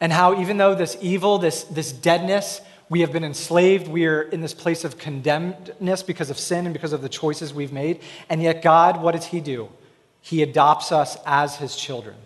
And 0.00 0.12
how 0.12 0.40
even 0.40 0.56
though 0.56 0.74
this 0.74 0.96
evil, 1.00 1.38
this, 1.38 1.64
this 1.64 1.92
deadness, 1.92 2.60
we 2.88 3.00
have 3.00 3.12
been 3.12 3.24
enslaved, 3.24 3.88
we 3.88 4.06
are 4.06 4.22
in 4.22 4.40
this 4.40 4.54
place 4.54 4.84
of 4.84 4.98
condemnedness 4.98 6.02
because 6.02 6.30
of 6.30 6.38
sin 6.38 6.66
and 6.66 6.72
because 6.72 6.92
of 6.92 7.02
the 7.02 7.08
choices 7.08 7.54
we've 7.54 7.72
made. 7.72 8.00
And 8.28 8.42
yet 8.42 8.62
God, 8.62 9.00
what 9.02 9.12
does 9.12 9.26
he 9.26 9.40
do? 9.40 9.68
He 10.20 10.42
adopts 10.42 10.92
us 10.92 11.16
as 11.26 11.56
his 11.56 11.76
children. 11.76 12.16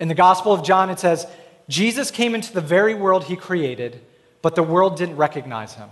In 0.00 0.08
the 0.08 0.14
Gospel 0.14 0.52
of 0.52 0.64
John, 0.64 0.90
it 0.90 0.98
says, 0.98 1.26
Jesus 1.68 2.10
came 2.10 2.34
into 2.34 2.52
the 2.52 2.60
very 2.60 2.94
world 2.94 3.24
he 3.24 3.36
created, 3.36 4.00
but 4.42 4.54
the 4.54 4.62
world 4.62 4.96
didn't 4.96 5.16
recognize 5.16 5.74
him. 5.74 5.88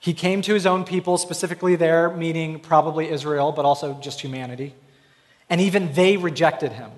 He 0.00 0.14
came 0.14 0.42
to 0.42 0.54
his 0.54 0.66
own 0.66 0.84
people, 0.84 1.18
specifically 1.18 1.76
there, 1.76 2.10
meaning 2.10 2.60
probably 2.60 3.08
Israel, 3.08 3.52
but 3.52 3.64
also 3.64 3.94
just 4.00 4.20
humanity. 4.20 4.74
And 5.50 5.60
even 5.60 5.92
they 5.92 6.16
rejected 6.16 6.72
him. 6.72 6.90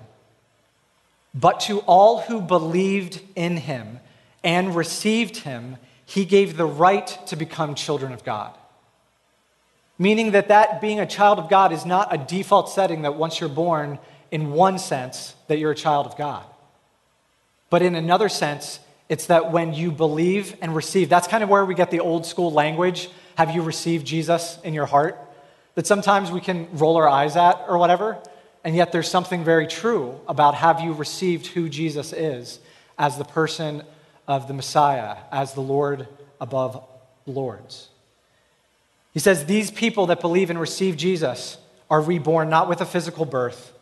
But 1.33 1.59
to 1.61 1.79
all 1.81 2.21
who 2.21 2.41
believed 2.41 3.21
in 3.35 3.57
him 3.57 3.99
and 4.43 4.75
received 4.75 5.37
him, 5.37 5.77
he 6.05 6.25
gave 6.25 6.57
the 6.57 6.65
right 6.65 7.07
to 7.27 7.35
become 7.35 7.75
children 7.75 8.13
of 8.13 8.23
God. 8.23 8.57
Meaning 9.99 10.31
that 10.31 10.47
that 10.47 10.79
being 10.79 10.99
a 10.99 11.05
child 11.05 11.39
of 11.39 11.49
God 11.49 11.71
is 11.71 11.85
not 11.85 12.13
a 12.13 12.17
default 12.17 12.69
setting 12.69 13.01
that 13.01 13.15
once 13.15 13.39
you're 13.39 13.49
born, 13.49 13.99
in 14.31 14.51
one 14.51 14.79
sense, 14.79 15.35
that 15.47 15.57
you're 15.57 15.71
a 15.71 15.75
child 15.75 16.05
of 16.05 16.17
God. 16.17 16.45
But 17.69 17.81
in 17.81 17.95
another 17.95 18.29
sense, 18.29 18.79
it's 19.09 19.27
that 19.27 19.51
when 19.51 19.73
you 19.73 19.91
believe 19.91 20.55
and 20.61 20.75
receive, 20.75 21.09
that's 21.09 21.27
kind 21.27 21.43
of 21.43 21.49
where 21.49 21.65
we 21.65 21.75
get 21.75 21.91
the 21.91 21.99
old 21.99 22.25
school 22.25 22.51
language 22.51 23.09
have 23.35 23.51
you 23.51 23.61
received 23.61 24.07
Jesus 24.07 24.57
in 24.63 24.73
your 24.73 24.87
heart? 24.87 25.15
That 25.75 25.85
sometimes 25.85 26.31
we 26.31 26.41
can 26.41 26.67
roll 26.73 26.97
our 26.97 27.07
eyes 27.07 27.35
at 27.35 27.65
or 27.67 27.77
whatever, 27.77 28.17
and 28.63 28.75
yet 28.75 28.91
there's 28.91 29.09
something 29.09 29.43
very 29.43 29.67
true 29.67 30.19
about 30.27 30.55
have 30.55 30.81
you 30.81 30.93
received 30.93 31.47
who 31.47 31.69
Jesus 31.69 32.13
is 32.13 32.59
as 32.97 33.17
the 33.17 33.23
person 33.23 33.83
of 34.27 34.47
the 34.47 34.53
Messiah, 34.53 35.17
as 35.31 35.53
the 35.53 35.61
Lord 35.61 36.07
above 36.41 36.83
lords. 37.25 37.89
He 39.13 39.19
says, 39.19 39.45
These 39.45 39.71
people 39.71 40.07
that 40.07 40.21
believe 40.21 40.49
and 40.49 40.59
receive 40.59 40.97
Jesus 40.97 41.57
are 41.89 42.01
reborn 42.01 42.49
not 42.49 42.67
with 42.67 42.81
a 42.81 42.85
physical 42.85 43.25
birth 43.25 43.73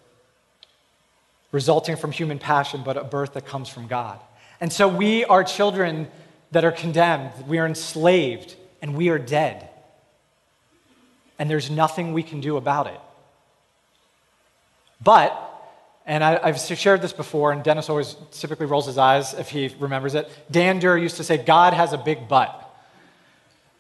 resulting 1.51 1.95
from 1.95 2.11
human 2.11 2.37
passion, 2.37 2.81
but 2.83 2.97
a 2.97 3.03
birth 3.03 3.33
that 3.33 3.45
comes 3.45 3.69
from 3.69 3.87
God. 3.87 4.19
And 4.59 4.71
so 4.71 4.87
we 4.89 5.23
are 5.25 5.43
children 5.43 6.09
that 6.51 6.65
are 6.65 6.71
condemned, 6.71 7.31
we 7.47 7.59
are 7.59 7.65
enslaved, 7.65 8.55
and 8.81 8.95
we 8.95 9.09
are 9.09 9.17
dead. 9.17 9.69
And 11.39 11.49
there's 11.49 11.69
nothing 11.69 12.13
we 12.13 12.23
can 12.23 12.41
do 12.41 12.57
about 12.57 12.87
it. 12.87 12.99
But, 15.05 15.31
and 16.05 16.21
I, 16.21 16.45
have 16.47 16.59
shared 16.59 17.01
this 17.01 17.13
before, 17.13 17.53
and 17.53 17.63
Dennis 17.63 17.89
always 17.89 18.17
typically 18.33 18.65
rolls 18.65 18.87
his 18.87 18.97
eyes 18.97 19.33
if 19.33 19.49
he 19.49 19.73
remembers 19.79 20.13
it. 20.15 20.29
Dan 20.51 20.79
Durr 20.79 20.97
used 20.97 21.15
to 21.15 21.23
say, 21.23 21.37
God 21.37 21.73
has 21.73 21.93
a 21.93 21.97
big 21.97 22.27
butt. 22.27 22.61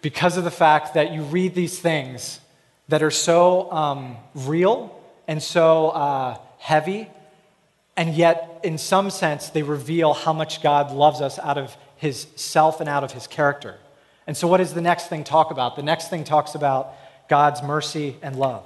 Because 0.01 0.37
of 0.37 0.45
the 0.45 0.51
fact 0.51 0.93
that 0.93 1.11
you 1.11 1.23
read 1.23 1.53
these 1.53 1.77
things 1.77 2.39
that 2.87 3.03
are 3.03 3.11
so 3.11 3.69
um, 3.73 4.15
real 4.33 4.97
and 5.27 5.43
so 5.43 5.89
uh, 5.89 6.37
heavy 6.59 7.09
and 7.97 8.13
yet, 8.13 8.59
in 8.63 8.77
some 8.77 9.09
sense, 9.09 9.49
they 9.49 9.63
reveal 9.63 10.13
how 10.13 10.33
much 10.33 10.61
God 10.61 10.91
loves 10.91 11.21
us 11.21 11.39
out 11.39 11.57
of 11.57 11.75
his 11.95 12.27
self 12.35 12.81
and 12.81 12.89
out 12.89 13.03
of 13.03 13.13
his 13.13 13.25
character. 13.25 13.77
And 14.27 14.35
so, 14.35 14.47
what 14.47 14.57
does 14.57 14.73
the 14.73 14.81
next 14.81 15.07
thing 15.07 15.23
talk 15.23 15.51
about? 15.51 15.75
The 15.75 15.83
next 15.83 16.09
thing 16.09 16.23
talks 16.23 16.55
about 16.55 16.93
God's 17.29 17.63
mercy 17.63 18.17
and 18.21 18.35
love. 18.35 18.63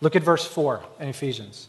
Look 0.00 0.16
at 0.16 0.22
verse 0.22 0.46
4 0.46 0.82
in 1.00 1.08
Ephesians. 1.08 1.68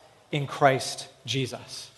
in 0.31 0.47
Christ 0.47 1.07
Jesus. 1.25 1.89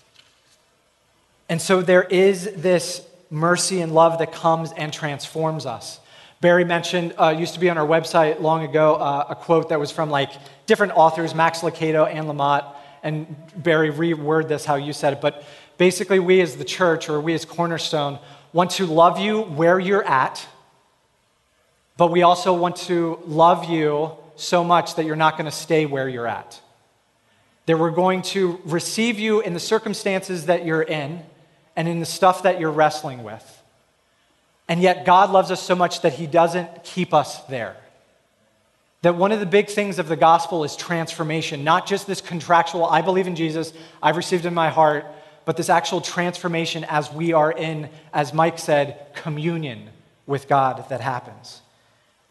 And 1.49 1.61
so 1.61 1.81
there 1.81 2.03
is 2.03 2.51
this 2.55 3.05
mercy 3.29 3.81
and 3.81 3.93
love 3.93 4.19
that 4.19 4.31
comes 4.31 4.71
and 4.71 4.93
transforms 4.93 5.65
us. 5.65 5.99
Barry 6.41 6.65
mentioned, 6.65 7.13
uh, 7.17 7.29
used 7.37 7.53
to 7.53 7.59
be 7.59 7.69
on 7.69 7.77
our 7.77 7.87
website 7.87 8.41
long 8.41 8.63
ago, 8.63 8.95
uh, 8.95 9.27
a 9.29 9.35
quote 9.35 9.69
that 9.69 9.79
was 9.79 9.91
from 9.91 10.09
like 10.09 10.29
different 10.65 10.93
authors, 10.93 11.33
Max 11.33 11.59
Lucado, 11.59 12.05
and 12.05 12.27
Lamott, 12.27 12.65
and 13.01 13.35
Barry, 13.55 13.91
reword 13.91 14.47
this 14.47 14.65
how 14.65 14.75
you 14.75 14.93
said 14.93 15.13
it, 15.13 15.21
but 15.21 15.43
basically, 15.77 16.19
we 16.19 16.41
as 16.41 16.55
the 16.55 16.63
church 16.63 17.09
or 17.09 17.19
we 17.19 17.33
as 17.33 17.45
Cornerstone 17.45 18.19
want 18.53 18.71
to 18.71 18.85
love 18.85 19.19
you 19.19 19.41
where 19.41 19.79
you're 19.79 20.03
at, 20.03 20.45
but 21.97 22.11
we 22.11 22.23
also 22.23 22.53
want 22.53 22.75
to 22.75 23.19
love 23.25 23.65
you 23.65 24.11
so 24.35 24.63
much 24.63 24.95
that 24.95 25.05
you're 25.05 25.15
not 25.15 25.33
going 25.37 25.45
to 25.45 25.51
stay 25.51 25.85
where 25.85 26.07
you're 26.09 26.27
at. 26.27 26.59
That 27.65 27.79
we're 27.79 27.91
going 27.91 28.21
to 28.23 28.59
receive 28.65 29.19
you 29.19 29.41
in 29.41 29.53
the 29.53 29.59
circumstances 29.59 30.47
that 30.47 30.65
you're 30.65 30.81
in 30.81 31.21
and 31.75 31.87
in 31.87 31.99
the 31.99 32.05
stuff 32.05 32.43
that 32.43 32.59
you're 32.59 32.71
wrestling 32.71 33.23
with. 33.23 33.61
And 34.67 34.81
yet, 34.81 35.05
God 35.05 35.29
loves 35.29 35.51
us 35.51 35.61
so 35.61 35.75
much 35.75 36.01
that 36.01 36.13
He 36.13 36.27
doesn't 36.27 36.83
keep 36.83 37.13
us 37.13 37.41
there. 37.45 37.75
That 39.01 39.15
one 39.15 39.33
of 39.33 39.41
the 39.41 39.45
big 39.45 39.67
things 39.67 39.99
of 39.99 40.07
the 40.07 40.15
gospel 40.15 40.63
is 40.63 40.77
transformation, 40.77 41.65
not 41.65 41.85
just 41.85 42.07
this 42.07 42.21
contractual, 42.21 42.85
I 42.85 43.01
believe 43.01 43.27
in 43.27 43.35
Jesus, 43.35 43.73
I've 44.01 44.15
received 44.15 44.45
in 44.45 44.53
my 44.53 44.69
heart, 44.69 45.05
but 45.43 45.57
this 45.57 45.69
actual 45.69 45.99
transformation 45.99 46.85
as 46.85 47.11
we 47.11 47.33
are 47.33 47.51
in, 47.51 47.89
as 48.13 48.33
Mike 48.33 48.57
said, 48.57 49.07
communion 49.13 49.89
with 50.25 50.47
God 50.47 50.87
that 50.89 51.01
happens. 51.01 51.61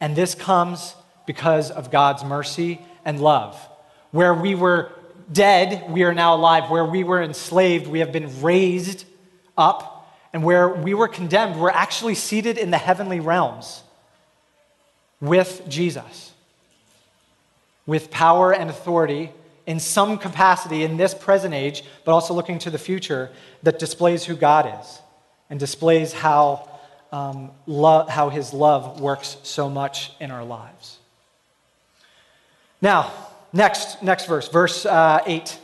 And 0.00 0.16
this 0.16 0.34
comes 0.34 0.94
because 1.26 1.70
of 1.70 1.90
God's 1.90 2.24
mercy 2.24 2.80
and 3.04 3.20
love. 3.20 3.60
Where 4.10 4.32
we 4.32 4.54
were 4.54 4.92
dead, 5.32 5.90
we 5.90 6.02
are 6.04 6.14
now 6.14 6.34
alive. 6.34 6.70
Where 6.70 6.84
we 6.84 7.04
were 7.04 7.22
enslaved, 7.22 7.86
we 7.86 8.00
have 8.00 8.12
been 8.12 8.42
raised 8.42 9.04
up. 9.56 9.88
And 10.32 10.42
where 10.44 10.68
we 10.68 10.94
were 10.94 11.08
condemned, 11.08 11.60
we're 11.60 11.70
actually 11.70 12.14
seated 12.14 12.56
in 12.56 12.70
the 12.70 12.78
heavenly 12.78 13.20
realms 13.20 13.82
with 15.20 15.62
Jesus, 15.68 16.32
with 17.86 18.10
power 18.10 18.52
and 18.52 18.70
authority 18.70 19.30
in 19.66 19.78
some 19.78 20.18
capacity 20.18 20.84
in 20.84 20.96
this 20.96 21.14
present 21.14 21.54
age, 21.54 21.84
but 22.04 22.12
also 22.12 22.34
looking 22.34 22.58
to 22.60 22.70
the 22.70 22.78
future 22.78 23.30
that 23.62 23.78
displays 23.78 24.24
who 24.24 24.34
God 24.34 24.80
is 24.80 25.00
and 25.50 25.60
displays 25.60 26.12
how, 26.12 26.68
um, 27.12 27.52
lo- 27.66 28.06
how 28.08 28.30
his 28.30 28.52
love 28.52 29.00
works 29.00 29.36
so 29.42 29.68
much 29.68 30.12
in 30.18 30.30
our 30.30 30.44
lives. 30.44 30.98
Now, 32.80 33.12
next, 33.52 34.02
next 34.02 34.26
verse, 34.26 34.48
verse 34.48 34.86
uh, 34.86 35.20
8. 35.26 35.58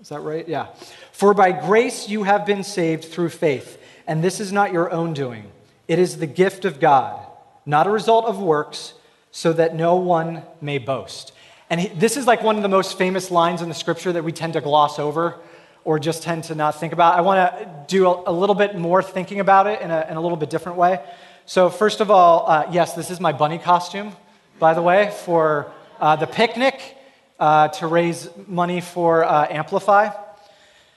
Is 0.00 0.08
that 0.08 0.20
right? 0.20 0.46
Yeah. 0.46 0.66
For 1.12 1.34
by 1.34 1.52
grace 1.52 2.08
you 2.08 2.24
have 2.24 2.46
been 2.46 2.62
saved 2.62 3.04
through 3.04 3.30
faith, 3.30 3.82
and 4.06 4.22
this 4.22 4.40
is 4.40 4.52
not 4.52 4.72
your 4.72 4.90
own 4.90 5.14
doing. 5.14 5.50
It 5.88 5.98
is 5.98 6.18
the 6.18 6.26
gift 6.26 6.64
of 6.64 6.80
God, 6.80 7.26
not 7.64 7.86
a 7.86 7.90
result 7.90 8.26
of 8.26 8.38
works, 8.40 8.94
so 9.30 9.52
that 9.52 9.74
no 9.74 9.96
one 9.96 10.42
may 10.60 10.78
boast. 10.78 11.32
And 11.68 11.80
he, 11.80 11.88
this 11.88 12.16
is 12.16 12.26
like 12.26 12.42
one 12.42 12.56
of 12.56 12.62
the 12.62 12.68
most 12.68 12.96
famous 12.96 13.30
lines 13.30 13.62
in 13.62 13.68
the 13.68 13.74
scripture 13.74 14.12
that 14.12 14.24
we 14.24 14.32
tend 14.32 14.52
to 14.52 14.60
gloss 14.60 14.98
over 14.98 15.36
or 15.84 15.98
just 15.98 16.22
tend 16.22 16.44
to 16.44 16.54
not 16.54 16.78
think 16.78 16.92
about. 16.92 17.16
I 17.16 17.20
want 17.20 17.58
to 17.58 17.84
do 17.86 18.06
a, 18.06 18.30
a, 18.30 18.32
little 18.32 18.54
bit 18.54 18.76
more 18.76 19.02
thinking 19.02 19.40
about 19.40 19.66
it 19.66 19.80
in 19.80 19.90
a, 19.90 20.06
in 20.10 20.16
a 20.16 20.20
little 20.20 20.36
bit 20.36 20.50
different 20.50 20.78
way. 20.78 21.00
So, 21.44 21.70
first 21.70 22.00
of 22.00 22.10
all, 22.10 22.48
uh, 22.48 22.66
yes, 22.72 22.94
this 22.94 23.10
is 23.10 23.20
my 23.20 23.32
bunny 23.32 23.58
costume, 23.58 24.12
by 24.58 24.74
the 24.74 24.82
way, 24.82 25.12
for 25.24 25.70
uh, 26.00 26.16
the 26.16 26.26
picnic 26.26 26.95
uh, 27.38 27.68
to 27.68 27.86
raise 27.86 28.28
money 28.46 28.80
for 28.80 29.24
uh, 29.24 29.46
Amplify. 29.48 30.10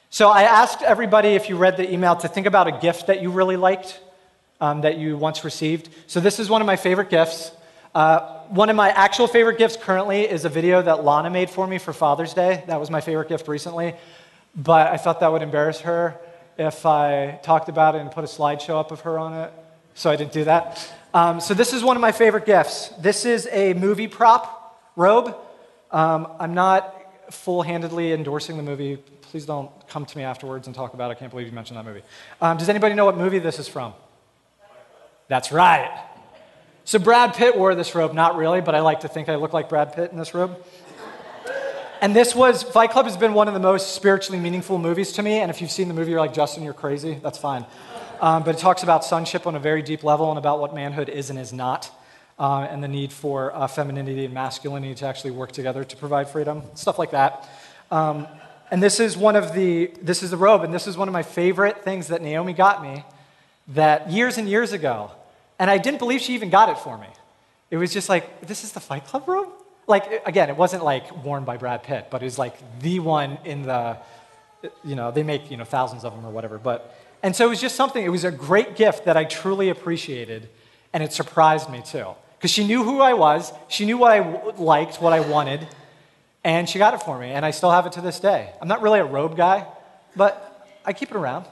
So, 0.09 0.29
I 0.29 0.43
asked 0.43 0.81
everybody, 0.81 1.29
if 1.29 1.49
you 1.49 1.57
read 1.57 1.77
the 1.77 1.91
email, 1.91 2.15
to 2.17 2.27
think 2.27 2.47
about 2.47 2.67
a 2.67 2.71
gift 2.71 3.07
that 3.07 3.21
you 3.21 3.29
really 3.29 3.57
liked 3.57 3.99
um, 4.59 4.81
that 4.81 4.97
you 4.97 5.17
once 5.17 5.43
received. 5.43 5.89
So, 6.07 6.19
this 6.19 6.39
is 6.39 6.49
one 6.49 6.61
of 6.61 6.65
my 6.65 6.75
favorite 6.75 7.09
gifts. 7.09 7.51
Uh, 7.93 8.39
one 8.49 8.69
of 8.69 8.75
my 8.75 8.89
actual 8.89 9.27
favorite 9.27 9.57
gifts 9.57 9.77
currently 9.77 10.21
is 10.21 10.45
a 10.45 10.49
video 10.49 10.81
that 10.81 11.03
Lana 11.03 11.29
made 11.29 11.49
for 11.49 11.67
me 11.67 11.77
for 11.77 11.93
Father's 11.93 12.33
Day. 12.33 12.63
That 12.67 12.79
was 12.79 12.89
my 12.89 13.01
favorite 13.01 13.29
gift 13.29 13.47
recently. 13.47 13.95
But 14.55 14.87
I 14.87 14.97
thought 14.97 15.19
that 15.19 15.31
would 15.31 15.41
embarrass 15.41 15.81
her 15.81 16.19
if 16.57 16.85
I 16.85 17.39
talked 17.43 17.69
about 17.69 17.95
it 17.95 18.01
and 18.01 18.11
put 18.11 18.23
a 18.23 18.27
slideshow 18.27 18.79
up 18.79 18.91
of 18.91 19.01
her 19.01 19.17
on 19.17 19.33
it. 19.33 19.53
So 19.93 20.09
I 20.09 20.15
didn't 20.15 20.33
do 20.33 20.43
that. 20.45 20.91
Um, 21.13 21.39
so 21.39 21.53
this 21.53 21.73
is 21.73 21.83
one 21.83 21.97
of 21.97 22.01
my 22.01 22.11
favorite 22.11 22.45
gifts. 22.45 22.89
This 22.99 23.25
is 23.25 23.47
a 23.51 23.73
movie 23.73 24.07
prop 24.07 24.79
robe. 24.95 25.35
Um, 25.91 26.27
I'm 26.39 26.53
not 26.53 26.95
full 27.31 27.61
handedly 27.61 28.13
endorsing 28.13 28.57
the 28.57 28.63
movie. 28.63 28.97
Please 28.97 29.45
don't 29.45 29.69
come 29.87 30.05
to 30.05 30.17
me 30.17 30.23
afterwards 30.23 30.67
and 30.67 30.75
talk 30.75 30.93
about 30.93 31.11
it. 31.11 31.17
I 31.17 31.19
can't 31.19 31.31
believe 31.31 31.47
you 31.47 31.53
mentioned 31.53 31.77
that 31.77 31.85
movie. 31.85 32.03
Um, 32.41 32.57
does 32.57 32.69
anybody 32.69 32.95
know 32.95 33.05
what 33.05 33.17
movie 33.17 33.39
this 33.39 33.59
is 33.59 33.67
from? 33.67 33.93
That's 35.27 35.51
right. 35.51 36.05
So 36.85 36.97
Brad 36.97 37.35
Pitt 37.35 37.55
wore 37.55 37.75
this 37.75 37.93
robe, 37.93 38.13
not 38.13 38.35
really, 38.35 38.61
but 38.61 38.73
I 38.73 38.79
like 38.79 39.01
to 39.01 39.07
think 39.07 39.29
I 39.29 39.35
look 39.35 39.53
like 39.53 39.69
Brad 39.69 39.93
Pitt 39.93 40.11
in 40.11 40.17
this 40.17 40.33
robe. 40.33 40.63
And 42.01 42.15
this 42.15 42.33
was, 42.33 42.63
Fight 42.63 42.91
Club 42.91 43.05
has 43.05 43.17
been 43.17 43.33
one 43.33 43.47
of 43.47 43.53
the 43.53 43.59
most 43.59 43.93
spiritually 43.93 44.39
meaningful 44.39 44.77
movies 44.79 45.11
to 45.13 45.21
me. 45.21 45.39
And 45.39 45.51
if 45.51 45.61
you've 45.61 45.69
seen 45.69 45.87
the 45.87 45.93
movie, 45.93 46.11
you're 46.11 46.19
like, 46.19 46.33
Justin, 46.33 46.63
you're 46.63 46.73
crazy. 46.73 47.19
That's 47.21 47.37
fine. 47.37 47.65
Um, 48.21 48.43
but 48.43 48.55
it 48.55 48.57
talks 48.57 48.83
about 48.83 49.03
sonship 49.03 49.45
on 49.45 49.55
a 49.55 49.59
very 49.59 49.81
deep 49.81 50.03
level 50.03 50.29
and 50.29 50.37
about 50.37 50.59
what 50.59 50.73
manhood 50.73 51.09
is 51.09 51.29
and 51.29 51.37
is 51.37 51.53
not, 51.53 51.91
uh, 52.39 52.67
and 52.69 52.83
the 52.83 52.87
need 52.87 53.11
for 53.11 53.53
uh, 53.53 53.67
femininity 53.67 54.25
and 54.25 54.33
masculinity 54.33 54.95
to 54.95 55.05
actually 55.05 55.31
work 55.31 55.51
together 55.51 55.83
to 55.83 55.95
provide 55.97 56.29
freedom, 56.29 56.63
stuff 56.73 56.97
like 56.97 57.11
that. 57.11 57.47
Um, 57.91 58.27
and 58.71 58.81
this 58.81 58.99
is 58.99 59.17
one 59.17 59.35
of 59.35 59.53
the, 59.53 59.91
this 60.01 60.23
is 60.23 60.31
the 60.31 60.37
robe, 60.37 60.63
and 60.63 60.73
this 60.73 60.87
is 60.87 60.97
one 60.97 61.07
of 61.07 61.13
my 61.13 61.23
favorite 61.23 61.83
things 61.83 62.07
that 62.07 62.21
Naomi 62.21 62.53
got 62.53 62.81
me 62.81 63.03
that 63.69 64.09
years 64.09 64.37
and 64.37 64.47
years 64.47 64.71
ago 64.71 65.11
and 65.59 65.69
I 65.69 65.77
didn't 65.77 65.99
believe 65.99 66.21
she 66.21 66.33
even 66.33 66.49
got 66.49 66.69
it 66.69 66.79
for 66.79 66.97
me. 66.97 67.07
It 67.69 67.77
was 67.77 67.93
just 67.93 68.09
like, 68.09 68.47
this 68.47 68.63
is 68.63 68.71
the 68.71 68.79
Fight 68.79 69.05
Club 69.05 69.27
robe? 69.27 69.49
Like, 69.85 70.25
again, 70.25 70.49
it 70.49 70.55
wasn't 70.55 70.83
like 70.83 71.23
worn 71.23 71.43
by 71.43 71.57
Brad 71.57 71.83
Pitt, 71.83 72.07
but 72.09 72.21
it 72.21 72.25
was 72.25 72.39
like 72.39 72.57
the 72.79 72.99
one 72.99 73.37
in 73.43 73.63
the, 73.63 73.97
you 74.83 74.95
know, 74.95 75.11
they 75.11 75.23
make, 75.23 75.51
you 75.51 75.57
know, 75.57 75.65
thousands 75.65 76.05
of 76.05 76.15
them 76.15 76.25
or 76.25 76.31
whatever. 76.31 76.57
But, 76.57 76.95
and 77.21 77.35
so 77.35 77.45
it 77.45 77.49
was 77.49 77.61
just 77.61 77.75
something, 77.75 78.03
it 78.03 78.09
was 78.09 78.23
a 78.23 78.31
great 78.31 78.75
gift 78.75 79.05
that 79.05 79.17
I 79.17 79.25
truly 79.25 79.69
appreciated, 79.69 80.49
and 80.93 81.03
it 81.03 81.11
surprised 81.11 81.69
me 81.69 81.81
too. 81.85 82.07
Because 82.39 82.51
she 82.51 82.65
knew 82.65 82.83
who 82.83 83.01
I 83.01 83.13
was, 83.13 83.51
she 83.67 83.85
knew 83.85 83.97
what 83.97 84.13
I 84.13 84.53
liked, 84.53 85.01
what 85.01 85.11
I 85.11 85.19
wanted, 85.19 85.67
and 86.41 86.69
she 86.69 86.79
got 86.79 86.93
it 86.93 87.03
for 87.03 87.19
me, 87.19 87.31
and 87.31 87.45
I 87.45 87.51
still 87.51 87.69
have 87.69 87.85
it 87.85 87.91
to 87.93 88.01
this 88.01 88.17
day. 88.21 88.49
I'm 88.61 88.69
not 88.69 88.81
really 88.81 89.01
a 89.01 89.05
robe 89.05 89.35
guy, 89.35 89.67
but 90.15 90.65
I 90.85 90.93
keep 90.93 91.11
it 91.11 91.17
around. 91.17 91.45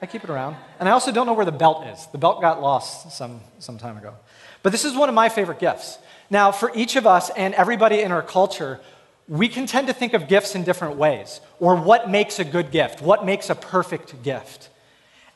I 0.00 0.06
keep 0.06 0.22
it 0.22 0.30
around. 0.30 0.56
And 0.78 0.88
I 0.88 0.92
also 0.92 1.10
don't 1.10 1.26
know 1.26 1.32
where 1.32 1.44
the 1.44 1.50
belt 1.50 1.84
is. 1.88 2.06
The 2.12 2.18
belt 2.18 2.40
got 2.40 2.62
lost 2.62 3.10
some, 3.10 3.40
some 3.58 3.78
time 3.78 3.96
ago. 3.96 4.14
But 4.62 4.70
this 4.70 4.84
is 4.84 4.94
one 4.94 5.08
of 5.08 5.14
my 5.16 5.28
favorite 5.28 5.58
gifts. 5.58 5.98
Now, 6.30 6.52
for 6.52 6.70
each 6.72 6.94
of 6.94 7.04
us 7.04 7.30
and 7.30 7.52
everybody 7.54 8.00
in 8.02 8.12
our 8.12 8.22
culture, 8.22 8.80
we 9.26 9.48
can 9.48 9.66
tend 9.66 9.88
to 9.88 9.92
think 9.92 10.14
of 10.14 10.28
gifts 10.28 10.54
in 10.54 10.62
different 10.62 10.96
ways, 10.96 11.40
or 11.58 11.74
what 11.74 12.08
makes 12.08 12.38
a 12.38 12.44
good 12.44 12.70
gift, 12.70 13.02
what 13.02 13.26
makes 13.26 13.50
a 13.50 13.56
perfect 13.56 14.22
gift. 14.22 14.68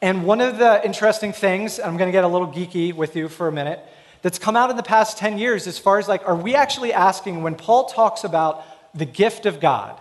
And 0.01 0.25
one 0.25 0.41
of 0.41 0.59
the 0.59 0.85
interesting 0.85 1.33
things, 1.33 1.79
I'm 1.79 1.97
going 1.97 2.09
to 2.09 2.13
get 2.13 2.25
a 2.25 2.29
little 2.29 2.49
geeky 2.49 2.95
with 2.95 3.17
you 3.17 3.29
for 3.29 3.49
a 3.49 3.53
minute, 3.53 3.81
that's 4.23 4.39
come 4.39 4.57
out 4.57 4.71
in 4.71 4.77
the 4.77 4.83
past 4.83 5.19
10 5.19 5.37
years 5.37 5.67
as 5.67 5.79
far 5.79 5.99
as 5.99 6.09
like, 6.09 6.27
are 6.27 6.37
we 6.37 6.55
actually 6.55 6.93
asking 6.93 7.43
when 7.43 7.57
Paul 7.57 7.87
talks 7.87 8.25
about 8.25 8.65
the 8.95 9.05
gift 9.05 9.47
of 9.47 9.61
God, 9.61 9.99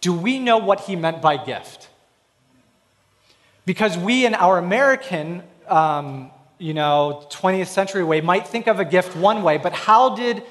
do 0.00 0.12
we 0.12 0.38
know 0.38 0.58
what 0.58 0.80
he 0.80 0.96
meant 0.96 1.20
by 1.20 1.36
gift? 1.36 1.88
Because 3.66 3.98
we, 3.98 4.24
in 4.24 4.34
our 4.34 4.56
American, 4.58 5.42
um, 5.68 6.30
you 6.58 6.74
know, 6.74 7.26
20th 7.30 7.66
century 7.66 8.04
way, 8.04 8.20
might 8.20 8.46
think 8.46 8.66
of 8.66 8.80
a 8.80 8.84
gift 8.84 9.16
one 9.16 9.42
way, 9.42 9.58
but 9.58 9.72
how 9.72 10.14
did, 10.14 10.42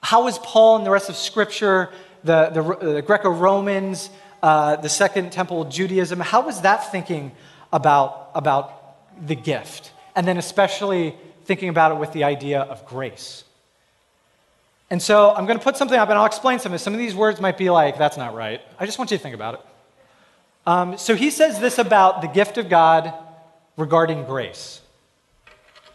how 0.00 0.24
was 0.24 0.38
Paul 0.38 0.76
and 0.76 0.86
the 0.86 0.90
rest 0.90 1.08
of 1.08 1.16
Scripture, 1.16 1.90
the, 2.22 2.50
the, 2.50 2.92
the 2.94 3.02
Greco 3.02 3.30
Romans, 3.30 4.10
uh, 4.42 4.76
the 4.76 4.88
Second 4.88 5.32
Temple 5.32 5.64
Judaism, 5.64 6.20
how 6.20 6.42
was 6.42 6.62
that 6.62 6.90
thinking 6.90 7.32
about, 7.72 8.30
about 8.34 9.26
the 9.26 9.34
gift? 9.34 9.92
And 10.16 10.26
then, 10.26 10.38
especially 10.38 11.16
thinking 11.44 11.68
about 11.68 11.92
it 11.92 11.98
with 11.98 12.12
the 12.12 12.24
idea 12.24 12.60
of 12.60 12.86
grace. 12.86 13.44
And 14.90 15.02
so, 15.02 15.34
I'm 15.34 15.46
going 15.46 15.58
to 15.58 15.64
put 15.64 15.76
something 15.76 15.98
up 15.98 16.08
and 16.08 16.18
I'll 16.18 16.26
explain 16.26 16.58
some 16.58 16.70
of 16.70 16.74
this. 16.74 16.82
Some 16.82 16.92
of 16.92 16.98
these 16.98 17.14
words 17.14 17.40
might 17.40 17.58
be 17.58 17.70
like, 17.70 17.98
that's 17.98 18.16
not 18.16 18.34
right. 18.34 18.60
I 18.78 18.86
just 18.86 18.98
want 18.98 19.10
you 19.10 19.16
to 19.16 19.22
think 19.22 19.34
about 19.34 19.54
it. 19.54 19.60
Um, 20.66 20.96
so 20.96 21.14
he 21.14 21.30
says 21.30 21.60
this 21.60 21.78
about 21.78 22.22
the 22.22 22.28
gift 22.28 22.58
of 22.58 22.68
God 22.68 23.12
regarding 23.76 24.24
grace. 24.24 24.80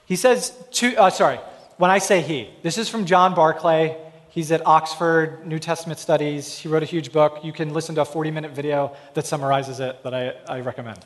He 0.05 0.15
says, 0.15 0.53
to, 0.71 0.95
uh, 0.95 1.09
sorry, 1.09 1.39
when 1.77 1.91
I 1.91 1.99
say 1.99 2.21
he, 2.21 2.49
this 2.61 2.77
is 2.77 2.89
from 2.89 3.05
John 3.05 3.33
Barclay. 3.33 3.97
He's 4.29 4.51
at 4.51 4.65
Oxford 4.65 5.45
New 5.45 5.59
Testament 5.59 5.99
Studies. 5.99 6.57
He 6.57 6.67
wrote 6.67 6.83
a 6.83 6.85
huge 6.85 7.11
book. 7.11 7.39
You 7.43 7.51
can 7.51 7.73
listen 7.73 7.95
to 7.95 8.01
a 8.01 8.05
40 8.05 8.31
minute 8.31 8.51
video 8.51 8.95
that 9.15 9.25
summarizes 9.25 9.79
it 9.79 10.03
that 10.03 10.13
I, 10.13 10.33
I 10.47 10.59
recommend. 10.59 10.99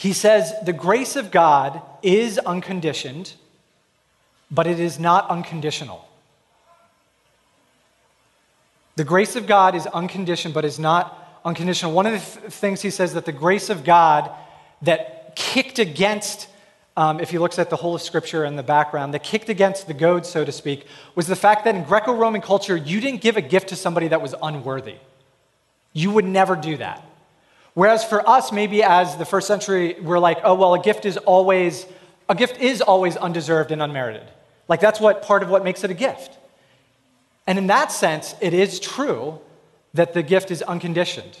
He 0.00 0.14
says, 0.14 0.54
The 0.62 0.72
grace 0.72 1.14
of 1.14 1.30
God 1.30 1.82
is 2.02 2.38
unconditioned, 2.38 3.34
but 4.50 4.66
it 4.66 4.80
is 4.80 4.98
not 4.98 5.28
unconditional. 5.28 6.08
The 8.96 9.04
grace 9.04 9.36
of 9.36 9.46
God 9.46 9.74
is 9.74 9.86
unconditioned, 9.86 10.54
but 10.54 10.64
is 10.64 10.78
not 10.78 11.38
unconditional. 11.44 11.92
One 11.92 12.06
of 12.06 12.14
the 12.14 12.40
th- 12.40 12.50
things 12.50 12.80
he 12.80 12.88
says 12.88 13.12
that 13.12 13.26
the 13.26 13.32
grace 13.32 13.68
of 13.68 13.84
God 13.84 14.30
that 14.80 15.36
kicked 15.36 15.78
against, 15.78 16.48
um, 16.96 17.20
if 17.20 17.28
he 17.28 17.36
looks 17.36 17.58
at 17.58 17.68
the 17.68 17.76
whole 17.76 17.94
of 17.94 18.00
Scripture 18.00 18.44
and 18.44 18.58
the 18.58 18.62
background, 18.62 19.12
that 19.12 19.22
kicked 19.22 19.50
against 19.50 19.86
the 19.86 19.92
goad, 19.92 20.24
so 20.24 20.46
to 20.46 20.52
speak, 20.52 20.86
was 21.14 21.26
the 21.26 21.36
fact 21.36 21.66
that 21.66 21.74
in 21.74 21.84
Greco 21.84 22.14
Roman 22.14 22.40
culture, 22.40 22.74
you 22.74 23.02
didn't 23.02 23.20
give 23.20 23.36
a 23.36 23.42
gift 23.42 23.68
to 23.68 23.76
somebody 23.76 24.08
that 24.08 24.22
was 24.22 24.34
unworthy. 24.42 24.96
You 25.92 26.10
would 26.12 26.24
never 26.24 26.56
do 26.56 26.78
that. 26.78 27.04
Whereas 27.74 28.04
for 28.04 28.28
us, 28.28 28.52
maybe 28.52 28.82
as 28.82 29.16
the 29.16 29.24
first 29.24 29.46
century, 29.46 29.96
we're 30.00 30.18
like, 30.18 30.38
oh, 30.42 30.54
well, 30.54 30.74
a 30.74 30.80
gift 30.80 31.04
is 31.04 31.16
always, 31.16 31.86
a 32.28 32.34
gift 32.34 32.58
is 32.60 32.80
always 32.80 33.16
undeserved 33.16 33.70
and 33.70 33.80
unmerited. 33.82 34.28
Like 34.68 34.80
that's 34.80 35.00
what 35.00 35.22
part 35.22 35.42
of 35.42 35.50
what 35.50 35.64
makes 35.64 35.84
it 35.84 35.90
a 35.90 35.94
gift. 35.94 36.38
And 37.46 37.58
in 37.58 37.68
that 37.68 37.90
sense, 37.90 38.34
it 38.40 38.54
is 38.54 38.78
true 38.80 39.40
that 39.94 40.14
the 40.14 40.22
gift 40.22 40.50
is 40.50 40.62
unconditioned. 40.62 41.38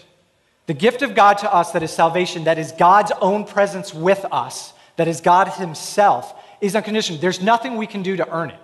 The 0.66 0.74
gift 0.74 1.02
of 1.02 1.14
God 1.14 1.38
to 1.38 1.52
us 1.52 1.72
that 1.72 1.82
is 1.82 1.90
salvation, 1.90 2.44
that 2.44 2.58
is 2.58 2.72
God's 2.72 3.12
own 3.20 3.44
presence 3.44 3.92
with 3.92 4.24
us, 4.30 4.72
that 4.96 5.08
is 5.08 5.20
God 5.20 5.48
Himself, 5.48 6.34
is 6.60 6.76
unconditioned. 6.76 7.20
There's 7.20 7.40
nothing 7.40 7.76
we 7.76 7.86
can 7.86 8.02
do 8.02 8.16
to 8.16 8.28
earn 8.28 8.50
it. 8.50 8.58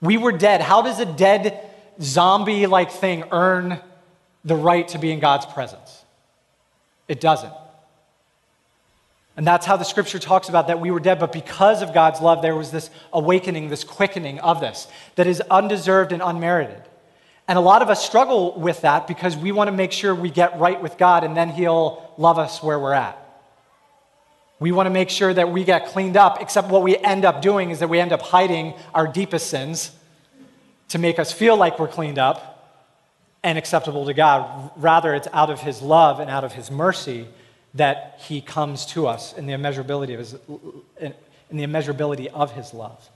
We 0.00 0.16
were 0.18 0.32
dead. 0.32 0.60
How 0.60 0.82
does 0.82 0.98
a 0.98 1.06
dead 1.06 1.68
zombie 2.00 2.66
like 2.66 2.90
thing 2.90 3.24
earn 3.30 3.80
the 4.44 4.56
right 4.56 4.86
to 4.88 4.98
be 4.98 5.10
in 5.10 5.20
God's 5.20 5.46
presence? 5.46 6.04
It 7.10 7.20
doesn't. 7.20 7.52
And 9.36 9.44
that's 9.44 9.66
how 9.66 9.76
the 9.76 9.84
scripture 9.84 10.20
talks 10.20 10.48
about 10.48 10.68
that 10.68 10.78
we 10.78 10.92
were 10.92 11.00
dead, 11.00 11.18
but 11.18 11.32
because 11.32 11.82
of 11.82 11.92
God's 11.92 12.20
love, 12.20 12.40
there 12.40 12.54
was 12.54 12.70
this 12.70 12.88
awakening, 13.12 13.68
this 13.68 13.82
quickening 13.82 14.38
of 14.38 14.60
this 14.60 14.86
that 15.16 15.26
is 15.26 15.40
undeserved 15.50 16.12
and 16.12 16.22
unmerited. 16.22 16.80
And 17.48 17.58
a 17.58 17.60
lot 17.60 17.82
of 17.82 17.90
us 17.90 18.04
struggle 18.06 18.56
with 18.56 18.82
that 18.82 19.08
because 19.08 19.36
we 19.36 19.50
want 19.50 19.66
to 19.66 19.72
make 19.72 19.90
sure 19.90 20.14
we 20.14 20.30
get 20.30 20.56
right 20.60 20.80
with 20.80 20.98
God 20.98 21.24
and 21.24 21.36
then 21.36 21.48
He'll 21.48 22.14
love 22.16 22.38
us 22.38 22.62
where 22.62 22.78
we're 22.78 22.92
at. 22.92 23.18
We 24.60 24.70
want 24.70 24.86
to 24.86 24.90
make 24.90 25.10
sure 25.10 25.34
that 25.34 25.50
we 25.50 25.64
get 25.64 25.86
cleaned 25.86 26.16
up, 26.16 26.40
except 26.40 26.68
what 26.68 26.84
we 26.84 26.96
end 26.96 27.24
up 27.24 27.42
doing 27.42 27.70
is 27.70 27.80
that 27.80 27.88
we 27.88 27.98
end 27.98 28.12
up 28.12 28.22
hiding 28.22 28.74
our 28.94 29.08
deepest 29.08 29.48
sins 29.48 29.90
to 30.90 30.98
make 31.00 31.18
us 31.18 31.32
feel 31.32 31.56
like 31.56 31.80
we're 31.80 31.88
cleaned 31.88 32.18
up 32.20 32.49
and 33.42 33.56
acceptable 33.56 34.06
to 34.06 34.14
God. 34.14 34.70
Rather, 34.76 35.14
it's 35.14 35.28
out 35.32 35.50
of 35.50 35.60
His 35.60 35.82
love 35.82 36.20
and 36.20 36.30
out 36.30 36.44
of 36.44 36.52
His 36.52 36.70
mercy 36.70 37.26
that 37.74 38.20
He 38.26 38.40
comes 38.40 38.86
to 38.86 39.06
us 39.06 39.32
in 39.32 39.46
the 39.46 39.52
immeasurability 39.52 40.14
of 40.14 40.18
His, 40.18 40.36
in 41.50 41.56
the 41.56 41.64
immeasurability 41.64 42.28
of 42.28 42.52
his 42.52 42.72
love. 42.72 43.08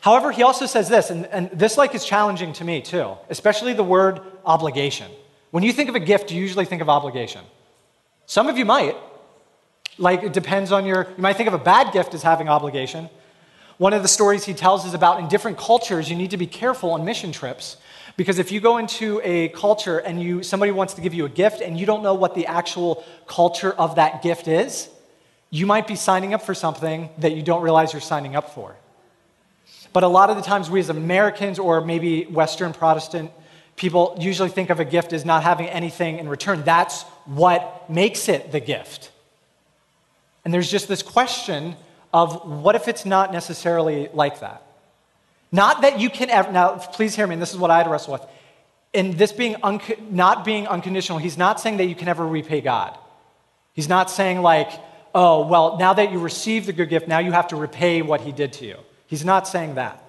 However, 0.00 0.32
he 0.32 0.42
also 0.42 0.66
says 0.66 0.88
this, 0.88 1.10
and, 1.10 1.26
and 1.26 1.50
this 1.50 1.78
like 1.78 1.94
is 1.94 2.04
challenging 2.04 2.52
to 2.54 2.64
me 2.64 2.82
too, 2.82 3.16
especially 3.30 3.72
the 3.72 3.84
word 3.84 4.20
obligation. 4.44 5.10
When 5.50 5.62
you 5.62 5.72
think 5.72 5.88
of 5.88 5.94
a 5.94 6.00
gift, 6.00 6.30
you 6.30 6.40
usually 6.40 6.64
think 6.64 6.82
of 6.82 6.88
obligation. 6.88 7.42
Some 8.26 8.48
of 8.48 8.58
you 8.58 8.64
might. 8.64 8.96
Like, 9.96 10.24
it 10.24 10.32
depends 10.32 10.72
on 10.72 10.84
your, 10.86 11.06
you 11.16 11.22
might 11.22 11.36
think 11.36 11.46
of 11.46 11.54
a 11.54 11.58
bad 11.58 11.92
gift 11.92 12.14
as 12.14 12.22
having 12.22 12.48
obligation. 12.48 13.08
One 13.78 13.92
of 13.92 14.02
the 14.02 14.08
stories 14.08 14.44
he 14.44 14.52
tells 14.52 14.84
is 14.84 14.92
about 14.92 15.20
in 15.20 15.28
different 15.28 15.56
cultures, 15.56 16.10
you 16.10 16.16
need 16.16 16.32
to 16.32 16.36
be 16.36 16.48
careful 16.48 16.90
on 16.90 17.04
mission 17.04 17.30
trips 17.30 17.76
because 18.16 18.38
if 18.38 18.52
you 18.52 18.60
go 18.60 18.78
into 18.78 19.20
a 19.24 19.48
culture 19.48 19.98
and 19.98 20.22
you, 20.22 20.42
somebody 20.42 20.72
wants 20.72 20.94
to 20.94 21.00
give 21.00 21.14
you 21.14 21.24
a 21.24 21.28
gift 21.28 21.60
and 21.60 21.78
you 21.78 21.86
don't 21.86 22.02
know 22.02 22.14
what 22.14 22.34
the 22.34 22.46
actual 22.46 23.04
culture 23.26 23.72
of 23.72 23.96
that 23.96 24.22
gift 24.22 24.46
is, 24.46 24.88
you 25.50 25.66
might 25.66 25.86
be 25.86 25.96
signing 25.96 26.34
up 26.34 26.42
for 26.42 26.54
something 26.54 27.10
that 27.18 27.32
you 27.32 27.42
don't 27.42 27.62
realize 27.62 27.92
you're 27.92 28.02
signing 28.02 28.36
up 28.36 28.54
for. 28.54 28.76
But 29.92 30.02
a 30.02 30.08
lot 30.08 30.30
of 30.30 30.36
the 30.36 30.42
times, 30.42 30.68
we 30.68 30.80
as 30.80 30.88
Americans 30.88 31.58
or 31.58 31.80
maybe 31.80 32.24
Western 32.24 32.72
Protestant 32.72 33.30
people 33.76 34.16
usually 34.18 34.48
think 34.48 34.70
of 34.70 34.80
a 34.80 34.84
gift 34.84 35.12
as 35.12 35.24
not 35.24 35.42
having 35.42 35.66
anything 35.68 36.18
in 36.18 36.28
return. 36.28 36.62
That's 36.64 37.02
what 37.24 37.88
makes 37.88 38.28
it 38.28 38.52
the 38.52 38.60
gift. 38.60 39.10
And 40.44 40.52
there's 40.52 40.70
just 40.70 40.88
this 40.88 41.02
question 41.02 41.76
of 42.12 42.48
what 42.48 42.74
if 42.74 42.86
it's 42.88 43.04
not 43.04 43.32
necessarily 43.32 44.08
like 44.12 44.40
that? 44.40 44.63
Not 45.54 45.82
that 45.82 46.00
you 46.00 46.10
can 46.10 46.30
ever, 46.30 46.50
now 46.50 46.78
please 46.78 47.14
hear 47.14 47.28
me, 47.28 47.34
and 47.34 47.40
this 47.40 47.52
is 47.52 47.58
what 47.58 47.70
I 47.70 47.76
had 47.76 47.84
to 47.84 47.90
wrestle 47.90 48.14
with. 48.14 48.26
In 48.92 49.16
this 49.16 49.30
being 49.30 49.54
un, 49.62 49.80
not 50.10 50.44
being 50.44 50.66
unconditional, 50.66 51.18
he's 51.18 51.38
not 51.38 51.60
saying 51.60 51.76
that 51.76 51.84
you 51.84 51.94
can 51.94 52.08
ever 52.08 52.26
repay 52.26 52.60
God. 52.60 52.98
He's 53.72 53.88
not 53.88 54.10
saying, 54.10 54.42
like, 54.42 54.68
oh, 55.14 55.46
well, 55.46 55.78
now 55.78 55.94
that 55.94 56.10
you 56.10 56.18
received 56.18 56.66
the 56.66 56.72
good 56.72 56.88
gift, 56.88 57.06
now 57.06 57.20
you 57.20 57.30
have 57.30 57.46
to 57.48 57.56
repay 57.56 58.02
what 58.02 58.20
he 58.22 58.32
did 58.32 58.52
to 58.54 58.66
you. 58.66 58.78
He's 59.06 59.24
not 59.24 59.46
saying 59.46 59.76
that. 59.76 60.02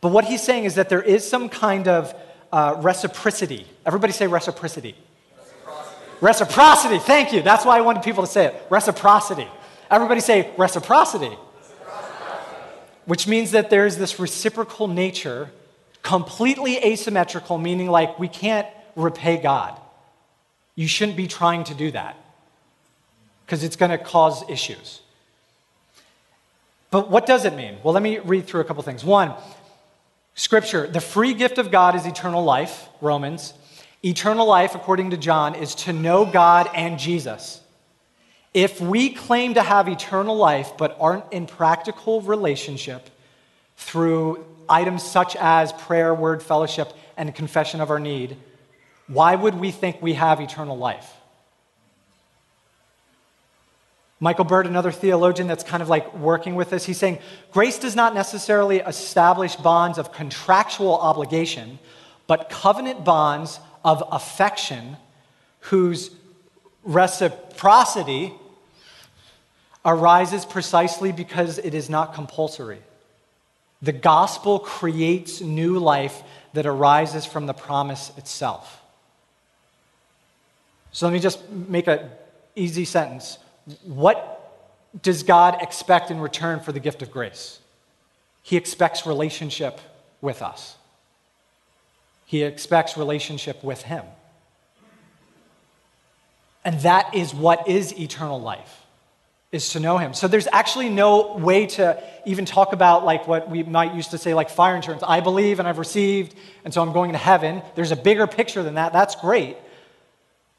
But 0.00 0.12
what 0.12 0.24
he's 0.24 0.44
saying 0.44 0.62
is 0.62 0.76
that 0.76 0.88
there 0.88 1.02
is 1.02 1.28
some 1.28 1.48
kind 1.48 1.88
of 1.88 2.14
uh, 2.52 2.76
reciprocity. 2.78 3.66
Everybody 3.84 4.12
say 4.12 4.28
reciprocity. 4.28 4.94
Reciprocity. 5.36 5.96
Reciprocity, 6.20 6.98
thank 7.00 7.32
you. 7.32 7.42
That's 7.42 7.64
why 7.64 7.78
I 7.78 7.80
wanted 7.80 8.04
people 8.04 8.24
to 8.24 8.30
say 8.30 8.44
it. 8.44 8.62
Reciprocity. 8.70 9.48
Everybody 9.90 10.20
say 10.20 10.52
reciprocity. 10.56 11.36
Which 13.08 13.26
means 13.26 13.52
that 13.52 13.70
there's 13.70 13.96
this 13.96 14.18
reciprocal 14.18 14.86
nature, 14.86 15.50
completely 16.02 16.76
asymmetrical, 16.76 17.56
meaning 17.56 17.88
like 17.88 18.18
we 18.18 18.28
can't 18.28 18.66
repay 18.96 19.38
God. 19.38 19.80
You 20.74 20.86
shouldn't 20.86 21.16
be 21.16 21.26
trying 21.26 21.64
to 21.64 21.74
do 21.74 21.90
that 21.92 22.16
because 23.46 23.64
it's 23.64 23.76
going 23.76 23.92
to 23.92 23.96
cause 23.96 24.46
issues. 24.50 25.00
But 26.90 27.08
what 27.08 27.24
does 27.24 27.46
it 27.46 27.54
mean? 27.54 27.78
Well, 27.82 27.94
let 27.94 28.02
me 28.02 28.18
read 28.18 28.46
through 28.46 28.60
a 28.60 28.64
couple 28.64 28.82
things. 28.82 29.02
One, 29.02 29.32
Scripture, 30.34 30.86
the 30.86 31.00
free 31.00 31.32
gift 31.32 31.56
of 31.56 31.70
God 31.70 31.94
is 31.94 32.04
eternal 32.04 32.44
life, 32.44 32.90
Romans. 33.00 33.54
Eternal 34.04 34.46
life, 34.46 34.74
according 34.74 35.12
to 35.12 35.16
John, 35.16 35.54
is 35.54 35.74
to 35.76 35.94
know 35.94 36.26
God 36.26 36.68
and 36.74 36.98
Jesus. 36.98 37.62
If 38.54 38.80
we 38.80 39.10
claim 39.10 39.54
to 39.54 39.62
have 39.62 39.88
eternal 39.88 40.36
life 40.36 40.72
but 40.78 40.96
aren't 41.00 41.32
in 41.32 41.46
practical 41.46 42.22
relationship 42.22 43.10
through 43.76 44.44
items 44.68 45.02
such 45.02 45.36
as 45.36 45.72
prayer, 45.72 46.14
word, 46.14 46.42
fellowship, 46.42 46.92
and 47.16 47.34
confession 47.34 47.80
of 47.80 47.90
our 47.90 48.00
need, 48.00 48.36
why 49.06 49.34
would 49.34 49.54
we 49.54 49.70
think 49.70 50.00
we 50.00 50.14
have 50.14 50.40
eternal 50.40 50.76
life? 50.76 51.14
Michael 54.20 54.44
Bird, 54.44 54.66
another 54.66 54.90
theologian 54.90 55.46
that's 55.46 55.62
kind 55.62 55.82
of 55.82 55.88
like 55.88 56.12
working 56.14 56.56
with 56.56 56.70
this, 56.70 56.84
he's 56.84 56.98
saying 56.98 57.18
grace 57.52 57.78
does 57.78 57.94
not 57.94 58.14
necessarily 58.14 58.78
establish 58.78 59.54
bonds 59.54 59.96
of 59.96 60.12
contractual 60.12 60.98
obligation, 60.98 61.78
but 62.26 62.50
covenant 62.50 63.04
bonds 63.04 63.60
of 63.84 64.02
affection 64.10 64.96
whose 65.60 66.10
reciprocity 66.88 68.32
arises 69.84 70.44
precisely 70.44 71.12
because 71.12 71.58
it 71.58 71.74
is 71.74 71.88
not 71.88 72.14
compulsory. 72.14 72.80
The 73.80 73.92
gospel 73.92 74.58
creates 74.58 75.40
new 75.40 75.78
life 75.78 76.22
that 76.54 76.66
arises 76.66 77.26
from 77.26 77.46
the 77.46 77.52
promise 77.52 78.10
itself. 78.16 78.82
So 80.90 81.06
let 81.06 81.12
me 81.12 81.20
just 81.20 81.48
make 81.50 81.86
an 81.86 82.10
easy 82.56 82.84
sentence. 82.84 83.38
What 83.84 84.34
does 85.02 85.22
God 85.22 85.58
expect 85.60 86.10
in 86.10 86.18
return 86.20 86.60
for 86.60 86.72
the 86.72 86.80
gift 86.80 87.02
of 87.02 87.10
grace? 87.10 87.60
He 88.42 88.56
expects 88.56 89.06
relationship 89.06 89.80
with 90.22 90.40
us. 90.40 90.76
He 92.24 92.42
expects 92.42 92.96
relationship 92.96 93.62
with 93.62 93.82
Him. 93.82 94.04
And 96.64 96.80
that 96.80 97.14
is 97.14 97.34
what 97.34 97.68
is 97.68 97.98
eternal 97.98 98.40
life 98.40 98.84
is 99.50 99.70
to 99.70 99.80
know 99.80 99.96
him. 99.96 100.12
So 100.12 100.28
there's 100.28 100.48
actually 100.52 100.90
no 100.90 101.36
way 101.36 101.66
to 101.66 102.02
even 102.26 102.44
talk 102.44 102.74
about 102.74 103.04
like 103.04 103.26
what 103.26 103.48
we 103.48 103.62
might 103.62 103.94
used 103.94 104.10
to 104.10 104.18
say 104.18 104.34
like 104.34 104.50
fire 104.50 104.76
insurance. 104.76 105.02
I 105.06 105.20
believe 105.20 105.58
and 105.58 105.66
I've 105.66 105.78
received 105.78 106.34
and 106.64 106.74
so 106.74 106.82
I'm 106.82 106.92
going 106.92 107.12
to 107.12 107.18
heaven. 107.18 107.62
There's 107.74 107.90
a 107.90 107.96
bigger 107.96 108.26
picture 108.26 108.62
than 108.62 108.74
that. 108.74 108.92
That's 108.92 109.14
great. 109.16 109.56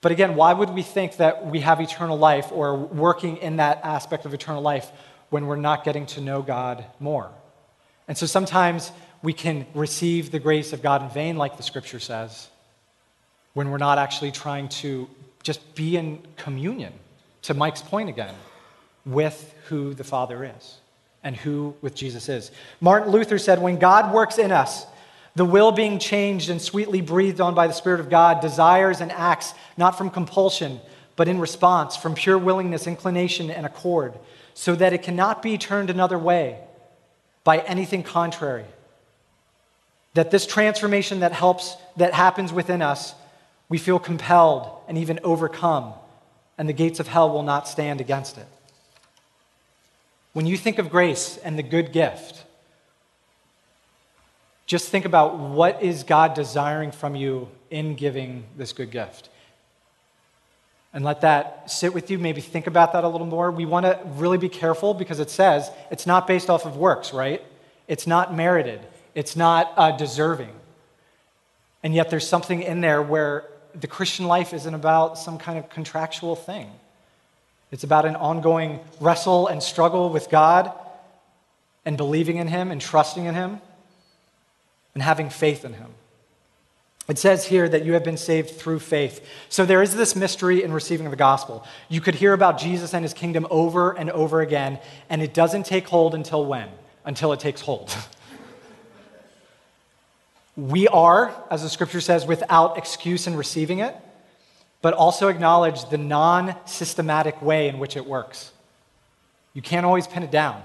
But 0.01 0.12
again, 0.12 0.35
why 0.35 0.53
would 0.53 0.71
we 0.71 0.81
think 0.81 1.17
that 1.17 1.45
we 1.45 1.59
have 1.59 1.81
eternal 1.81 2.17
life 2.17 2.51
or 2.51 2.75
working 2.75 3.38
in 3.38 3.57
that 3.57 3.81
aspect 3.83 4.25
of 4.25 4.33
eternal 4.33 4.62
life 4.62 4.89
when 5.29 5.45
we're 5.45 5.57
not 5.57 5.83
getting 5.83 6.05
to 6.07 6.21
know 6.21 6.41
God 6.41 6.85
more? 6.99 7.29
And 8.07 8.17
so 8.17 8.25
sometimes 8.25 8.91
we 9.21 9.33
can 9.33 9.67
receive 9.75 10.31
the 10.31 10.39
grace 10.39 10.73
of 10.73 10.81
God 10.81 11.03
in 11.03 11.09
vain 11.09 11.38
like 11.38 11.57
the 11.57 11.63
scripture 11.63 11.99
says 11.99 12.47
when 13.53 13.71
we're 13.71 13.77
not 13.77 13.97
actually 13.97 14.31
trying 14.31 14.69
to 14.69 15.09
just 15.43 15.75
be 15.75 15.97
in 15.97 16.19
communion, 16.36 16.93
to 17.43 17.54
Mike's 17.54 17.82
point 17.82 18.10
again, 18.10 18.36
with 19.06 19.54
who 19.67 19.93
the 19.93 20.04
Father 20.04 20.43
is 20.58 20.78
and 21.23 21.36
who 21.36 21.75
with 21.82 21.95
Jesus 21.95 22.30
is. 22.30 22.52
Martin 22.82 23.12
Luther 23.12 23.38
said, 23.38 23.62
When 23.62 23.80
God 23.80 24.13
works 24.13 24.38
in 24.38 24.52
us, 24.52 24.86
the 25.36 25.45
will 25.45 25.71
being 25.71 25.99
changed 25.99 26.49
and 26.49 26.62
sweetly 26.62 27.02
breathed 27.02 27.39
on 27.39 27.56
by 27.56 27.67
the 27.67 27.73
Spirit 27.73 27.99
of 27.99 28.10
God 28.10 28.41
desires 28.41 29.02
and 29.02 29.12
acts 29.12 29.54
not 29.78 29.97
from 29.97 30.10
compulsion, 30.10 30.80
but 31.15 31.28
in 31.28 31.39
response, 31.39 31.95
from 31.95 32.15
pure 32.15 32.38
willingness, 32.38 32.88
inclination, 32.88 33.52
and 33.52 33.65
accord, 33.65 34.13
so 34.54 34.75
that 34.75 34.93
it 34.93 35.04
cannot 35.04 35.41
be 35.41 35.58
turned 35.58 35.89
another 35.89 36.17
way 36.17 36.60
by 37.43 37.60
anything 37.60 38.04
contrary. 38.04 38.65
That 40.13 40.32
this 40.32 40.45
transformation 40.45 41.19
that 41.19 41.32
helps, 41.32 41.78
that 41.97 42.13
happens 42.13 42.52
within 42.52 42.82
us, 42.82 43.13
we 43.69 43.78
feel 43.78 43.99
compelled 43.99 44.69
and 44.89 44.97
even 44.97 45.19
overcome, 45.23 45.93
and 46.58 46.67
the 46.67 46.73
gates 46.73 46.99
of 46.99 47.08
hell 47.08 47.30
will 47.30 47.43
not 47.43 47.67
stand 47.67 48.02
against 48.02 48.39
it. 48.39 48.47
When 50.34 50.47
you 50.47 50.58
think 50.58 50.80
of 50.80 50.89
grace 50.89 51.38
and 51.38 51.58
the 51.58 51.63
good 51.63 51.93
gift, 51.93 52.43
just 54.65 54.89
think 54.89 55.06
about 55.06 55.38
what 55.38 55.82
is 55.84 56.04
God 56.04 56.34
desiring 56.34 56.91
from 56.91 57.15
you 57.15 57.49
in 57.69 57.95
giving 57.95 58.43
this 58.58 58.73
good 58.73 58.89
gift. 58.89 59.30
And 60.91 61.06
let 61.06 61.21
that 61.21 61.69
sit 61.69 61.93
with 61.93 62.10
you. 62.10 62.17
Maybe 62.17 62.41
think 62.41 62.65
about 62.65 62.93
that 62.93 63.04
a 63.04 63.08
little 63.08 63.28
more. 63.28 63.52
We 63.52 63.65
want 63.65 63.86
to 63.86 63.99
really 64.15 64.39
be 64.39 64.49
careful 64.49 64.95
because 64.95 65.19
it 65.19 65.30
says 65.30 65.69
it's 65.91 66.08
not 66.08 66.25
based 66.25 66.49
off 66.49 66.65
of 66.65 66.78
works, 66.78 67.13
right? 67.13 67.43
It's 67.88 68.08
not 68.08 68.36
merited, 68.36 68.82
it's 69.13 69.36
not 69.36 69.71
uh, 69.78 69.91
deserving. 69.91 70.54
And 71.84 71.93
yet 71.93 72.10
there's 72.10 72.28
something 72.28 72.63
in 72.63 72.82
there 72.82 73.02
where 73.02 73.45
the 73.75 73.88
Christian 73.88 74.25
life 74.25 74.53
isn't 74.53 74.73
about 74.73 75.17
some 75.17 75.38
kind 75.38 75.58
of 75.60 75.69
contractual 75.69 76.36
thing. 76.36 76.69
It's 77.71 77.84
about 77.84 78.05
an 78.05 78.15
ongoing 78.15 78.79
wrestle 78.99 79.47
and 79.47 79.62
struggle 79.62 80.10
with 80.10 80.29
God 80.29 80.71
and 81.86 81.97
believing 81.97 82.38
in 82.38 82.47
Him 82.47 82.71
and 82.71 82.82
trusting 82.82 83.25
in 83.25 83.36
Him. 83.36 83.62
and 84.93 85.03
having 85.03 85.29
faith 85.29 85.63
in 85.63 85.73
him. 85.73 85.91
It 87.08 87.17
says 87.17 87.45
here 87.45 87.69
that 87.69 87.86
you 87.86 87.93
have 87.93 88.03
been 88.03 88.17
saved 88.17 88.51
through 88.51 88.79
faith. 88.79 89.25
So 89.47 89.65
there 89.65 89.82
is 89.82 89.95
this 89.95 90.15
mystery 90.15 90.62
in 90.62 90.73
receiving 90.73 91.10
the 91.10 91.15
gospel. 91.15 91.65
You 91.89 92.01
could 92.01 92.15
hear 92.15 92.34
about 92.34 92.60
Jesus 92.60 92.93
and 92.93 93.03
his 93.03 93.13
kingdom 93.13 93.47
over 93.49 93.93
and 93.93 94.12
over 94.12 94.41
again, 94.41 94.79
and 95.10 95.21
it 95.21 95.34
doesn't 95.34 95.65
take 95.65 95.88
hold 95.88 96.13
until 96.13 96.45
when? 96.45 96.69
Until 97.05 97.32
it 97.34 97.39
takes 97.39 97.62
hold. 97.62 97.95
we 100.67 100.88
are, 100.88 101.34
as 101.50 101.62
the 101.63 101.69
scripture 101.69 102.02
says, 102.02 102.26
without 102.26 102.78
excuse 102.78 103.28
in 103.28 103.36
receiving 103.36 103.80
it, 103.80 103.95
but 104.82 104.93
also 104.93 105.28
acknowledge 105.28 105.89
the 105.89 105.98
non 105.98 106.56
systematic 106.65 107.41
way 107.41 107.69
in 107.69 107.80
which 107.80 107.95
it 107.95 108.06
works. 108.06 108.52
You 109.54 109.62
can't 109.62 109.86
always 109.86 110.08
pin 110.08 110.24
it 110.24 110.32
down. 110.32 110.62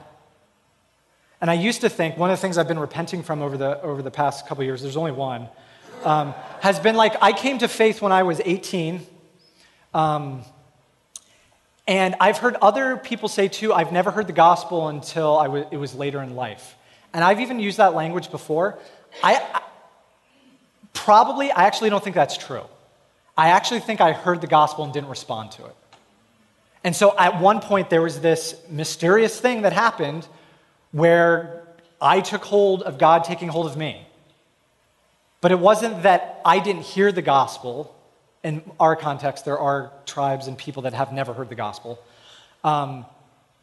And 1.41 1.51
I 1.51 1.55
used 1.55 1.83
to 1.83 1.89
think 1.89 2.17
one 2.17 2.31
of 2.31 2.39
the 2.39 2.41
things 2.41 2.59
I've 2.59 2.69
been 2.69 2.79
repenting 2.79 3.23
from 3.23 3.43
over 3.43 3.57
the, 3.57 3.81
over 3.83 4.03
the 4.03 4.11
past 4.11 4.47
couple 4.47 4.65
years, 4.65 4.83
there's 4.83 4.97
only 4.97 5.13
one 5.13 5.49
um, 6.05 6.35
has 6.61 6.79
been 6.79 6.97
like 6.97 7.15
I 7.23 7.33
came 7.33 7.59
to 7.59 7.69
faith 7.69 8.03
when 8.03 8.13
I 8.13 8.23
was 8.23 8.41
18. 8.45 9.07
Um, 9.93 10.43
and 11.87 12.15
I've 12.21 12.39
heard 12.39 12.57
other 12.57 12.97
people 12.97 13.29
say 13.29 13.49
too, 13.49 13.73
I've 13.73 13.93
never 13.93 14.11
heard 14.11 14.27
the 14.27 14.33
gospel 14.33 14.89
until 14.89 15.67
it 15.71 15.77
was 15.77 15.95
later 15.95 16.23
in 16.23 16.35
life. 16.35 16.77
And 17.13 17.23
I've 17.23 17.41
even 17.41 17.61
used 17.61 17.77
that 17.79 17.95
language 17.95 18.31
before. 18.31 18.79
I 19.23 19.63
probably, 20.95 21.53
I 21.53 21.65
actually 21.65 21.91
don't 21.91 22.03
think 22.03 22.17
that's 22.17 22.39
true. 22.39 22.65
I 23.37 23.49
actually 23.49 23.81
think 23.81 24.01
I 24.01 24.13
heard 24.13 24.41
the 24.41 24.47
gospel 24.47 24.85
and 24.85 24.93
didn't 24.93 25.11
respond 25.11 25.53
to 25.53 25.67
it. 25.67 25.77
And 26.85 26.95
so 26.95 27.17
at 27.19 27.41
one 27.41 27.61
point, 27.61 27.91
there 27.91 28.03
was 28.03 28.21
this 28.21 28.55
mysterious 28.71 29.39
thing 29.39 29.63
that 29.63 29.73
happened 29.73 30.27
where 30.93 31.63
I 32.01 32.21
took 32.21 32.45
hold 32.45 32.83
of 32.83 32.99
God 32.99 33.25
taking 33.25 33.49
hold 33.49 33.67
of 33.67 33.77
me. 33.77 34.07
But 35.41 35.51
it 35.53 35.59
wasn't 35.59 36.05
that 36.05 36.41
I 36.45 36.59
didn't 36.59 36.83
hear 36.83 37.11
the 37.11 37.23
gospel. 37.23 37.95
In 38.43 38.63
our 38.79 38.95
context, 38.95 39.45
there 39.45 39.59
are 39.59 39.91
tribes 40.07 40.47
and 40.47 40.57
people 40.57 40.83
that 40.83 40.93
have 40.93 41.13
never 41.13 41.33
heard 41.33 41.49
the 41.49 41.55
gospel, 41.55 41.99
um, 42.63 43.07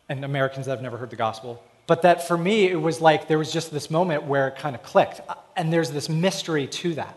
and 0.10 0.26
Americans 0.26 0.66
that 0.66 0.72
have 0.72 0.82
never 0.82 0.98
heard 0.98 1.12
the 1.12 1.16
gospel. 1.16 1.64
But 1.86 2.02
that 2.02 2.28
for 2.28 2.38
me, 2.38 2.68
it 2.70 2.82
was 2.82 3.02
like 3.02 3.28
there 3.28 3.38
was 3.38 3.52
just 3.52 3.72
this 3.72 3.90
moment 3.90 4.24
where 4.24 4.48
it 4.48 4.56
kind 4.58 4.76
of 4.76 4.82
clicked. 4.82 5.22
And 5.56 5.72
there's 5.72 5.92
this 5.92 6.10
mystery 6.10 6.68
to 6.68 6.96
that. 6.96 7.16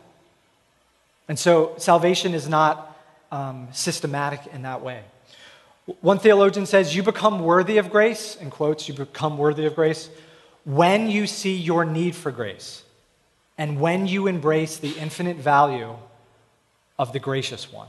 And 1.29 1.39
so 1.39 1.75
salvation 1.79 2.35
is 2.35 2.49
not 2.49 2.97
um, 3.33 3.69
systematic 3.73 4.41
in 4.53 4.63
that 4.63 4.83
way. 4.83 5.03
One 6.01 6.19
theologian 6.19 6.67
says, 6.67 6.95
You 6.95 7.03
become 7.03 7.41
worthy 7.41 7.79
of 7.79 7.91
grace, 7.91 8.37
in 8.37 8.51
quotes, 8.51 8.89
you 8.89 8.95
become 8.95 9.39
worthy 9.39 9.67
of 9.67 9.75
grace 9.75 10.09
when 10.65 11.11
you 11.11 11.27
see 11.27 11.55
your 11.55 11.85
need 11.85 12.15
for 12.15 12.31
grace 12.31 12.83
and 13.59 13.79
when 13.79 14.07
you 14.07 14.27
embrace 14.27 14.79
the 14.79 14.93
infinite 14.99 15.37
value 15.37 15.95
of 16.99 17.13
the 17.13 17.21
gracious 17.21 17.71
one. 17.71 17.89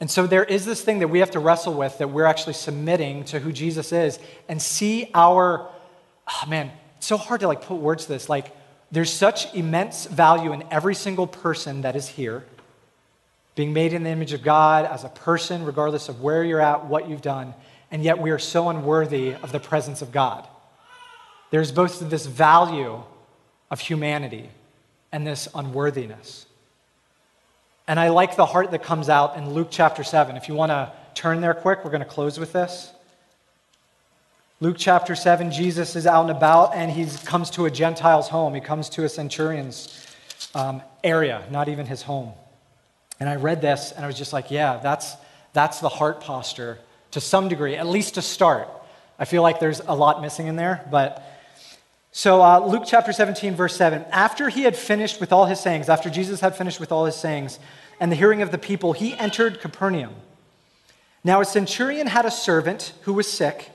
And 0.00 0.10
so 0.10 0.26
there 0.26 0.44
is 0.44 0.66
this 0.66 0.82
thing 0.82 1.00
that 1.00 1.08
we 1.08 1.20
have 1.20 1.32
to 1.32 1.40
wrestle 1.40 1.74
with 1.74 1.98
that 1.98 2.10
we're 2.10 2.24
actually 2.26 2.54
submitting 2.54 3.24
to 3.26 3.38
who 3.40 3.52
Jesus 3.52 3.92
is 3.92 4.18
and 4.48 4.60
see 4.60 5.10
our, 5.14 5.68
oh 6.28 6.48
man, 6.48 6.70
it's 6.96 7.06
so 7.06 7.16
hard 7.16 7.40
to 7.40 7.48
like 7.48 7.62
put 7.62 7.76
words 7.76 8.04
to 8.06 8.12
this. 8.12 8.28
Like, 8.28 8.54
there's 8.90 9.12
such 9.12 9.52
immense 9.54 10.06
value 10.06 10.52
in 10.52 10.64
every 10.70 10.94
single 10.94 11.26
person 11.26 11.82
that 11.82 11.96
is 11.96 12.08
here, 12.08 12.44
being 13.54 13.72
made 13.72 13.92
in 13.92 14.04
the 14.04 14.10
image 14.10 14.32
of 14.32 14.42
God 14.42 14.84
as 14.84 15.04
a 15.04 15.08
person, 15.08 15.64
regardless 15.64 16.08
of 16.08 16.20
where 16.20 16.44
you're 16.44 16.60
at, 16.60 16.86
what 16.86 17.08
you've 17.08 17.22
done, 17.22 17.54
and 17.90 18.02
yet 18.02 18.18
we 18.18 18.30
are 18.30 18.38
so 18.38 18.68
unworthy 18.68 19.34
of 19.34 19.52
the 19.52 19.60
presence 19.60 20.02
of 20.02 20.12
God. 20.12 20.46
There's 21.50 21.70
both 21.70 22.00
this 22.10 22.26
value 22.26 23.02
of 23.70 23.80
humanity 23.80 24.50
and 25.12 25.26
this 25.26 25.48
unworthiness. 25.54 26.46
And 27.86 28.00
I 28.00 28.08
like 28.08 28.34
the 28.36 28.46
heart 28.46 28.70
that 28.70 28.82
comes 28.82 29.08
out 29.08 29.36
in 29.36 29.50
Luke 29.50 29.68
chapter 29.70 30.02
7. 30.02 30.36
If 30.36 30.48
you 30.48 30.54
want 30.54 30.70
to 30.70 30.92
turn 31.14 31.40
there 31.40 31.54
quick, 31.54 31.84
we're 31.84 31.90
going 31.90 32.02
to 32.02 32.08
close 32.08 32.38
with 32.38 32.52
this. 32.52 32.92
Luke 34.60 34.76
chapter 34.78 35.16
7, 35.16 35.50
Jesus 35.50 35.96
is 35.96 36.06
out 36.06 36.22
and 36.22 36.30
about 36.30 36.74
and 36.74 36.90
he 36.90 37.06
comes 37.24 37.50
to 37.50 37.66
a 37.66 37.70
Gentile's 37.70 38.28
home. 38.28 38.54
He 38.54 38.60
comes 38.60 38.88
to 38.90 39.04
a 39.04 39.08
centurion's 39.08 40.06
um, 40.54 40.80
area, 41.02 41.44
not 41.50 41.68
even 41.68 41.86
his 41.86 42.02
home. 42.02 42.32
And 43.18 43.28
I 43.28 43.34
read 43.34 43.60
this 43.60 43.92
and 43.92 44.04
I 44.04 44.06
was 44.06 44.16
just 44.16 44.32
like, 44.32 44.52
yeah, 44.52 44.78
that's, 44.78 45.16
that's 45.52 45.80
the 45.80 45.88
heart 45.88 46.20
posture 46.20 46.78
to 47.10 47.20
some 47.20 47.48
degree, 47.48 47.74
at 47.74 47.86
least 47.86 48.14
to 48.14 48.22
start. 48.22 48.68
I 49.18 49.24
feel 49.24 49.42
like 49.42 49.58
there's 49.58 49.80
a 49.80 49.94
lot 49.94 50.22
missing 50.22 50.46
in 50.46 50.56
there, 50.56 50.86
but 50.90 51.22
so, 52.16 52.40
uh, 52.42 52.60
Luke 52.60 52.84
chapter 52.86 53.12
17, 53.12 53.56
verse 53.56 53.74
7. 53.74 54.04
After 54.12 54.48
he 54.48 54.62
had 54.62 54.76
finished 54.76 55.18
with 55.18 55.32
all 55.32 55.46
his 55.46 55.58
sayings, 55.58 55.88
after 55.88 56.08
Jesus 56.08 56.38
had 56.38 56.54
finished 56.54 56.78
with 56.78 56.92
all 56.92 57.06
his 57.06 57.16
sayings 57.16 57.58
and 57.98 58.10
the 58.10 58.14
hearing 58.14 58.40
of 58.40 58.52
the 58.52 58.58
people, 58.58 58.92
he 58.92 59.14
entered 59.18 59.60
Capernaum. 59.60 60.14
Now, 61.24 61.40
a 61.40 61.44
centurion 61.44 62.06
had 62.06 62.24
a 62.24 62.30
servant 62.30 62.94
who 63.00 63.14
was 63.14 63.26
sick 63.26 63.72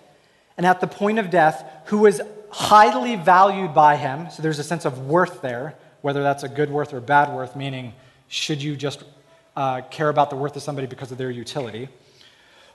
and 0.60 0.66
at 0.66 0.82
the 0.82 0.88
point 0.88 1.20
of 1.20 1.30
death, 1.30 1.64
who 1.86 2.00
was 2.00 2.20
highly 2.50 3.16
valued 3.16 3.74
by 3.74 3.96
him. 3.96 4.30
So, 4.30 4.44
there's 4.44 4.60
a 4.60 4.64
sense 4.64 4.84
of 4.84 5.08
worth 5.08 5.42
there, 5.42 5.76
whether 6.02 6.22
that's 6.22 6.44
a 6.44 6.50
good 6.50 6.70
worth 6.70 6.94
or 6.94 7.00
bad 7.00 7.34
worth, 7.34 7.56
meaning, 7.56 7.94
should 8.28 8.62
you 8.62 8.76
just 8.76 9.06
uh, 9.56 9.80
care 9.90 10.10
about 10.10 10.30
the 10.30 10.36
worth 10.36 10.58
of 10.58 10.62
somebody 10.62 10.86
because 10.86 11.14
of 11.14 11.18
their 11.18 11.32
utility? 11.32 11.88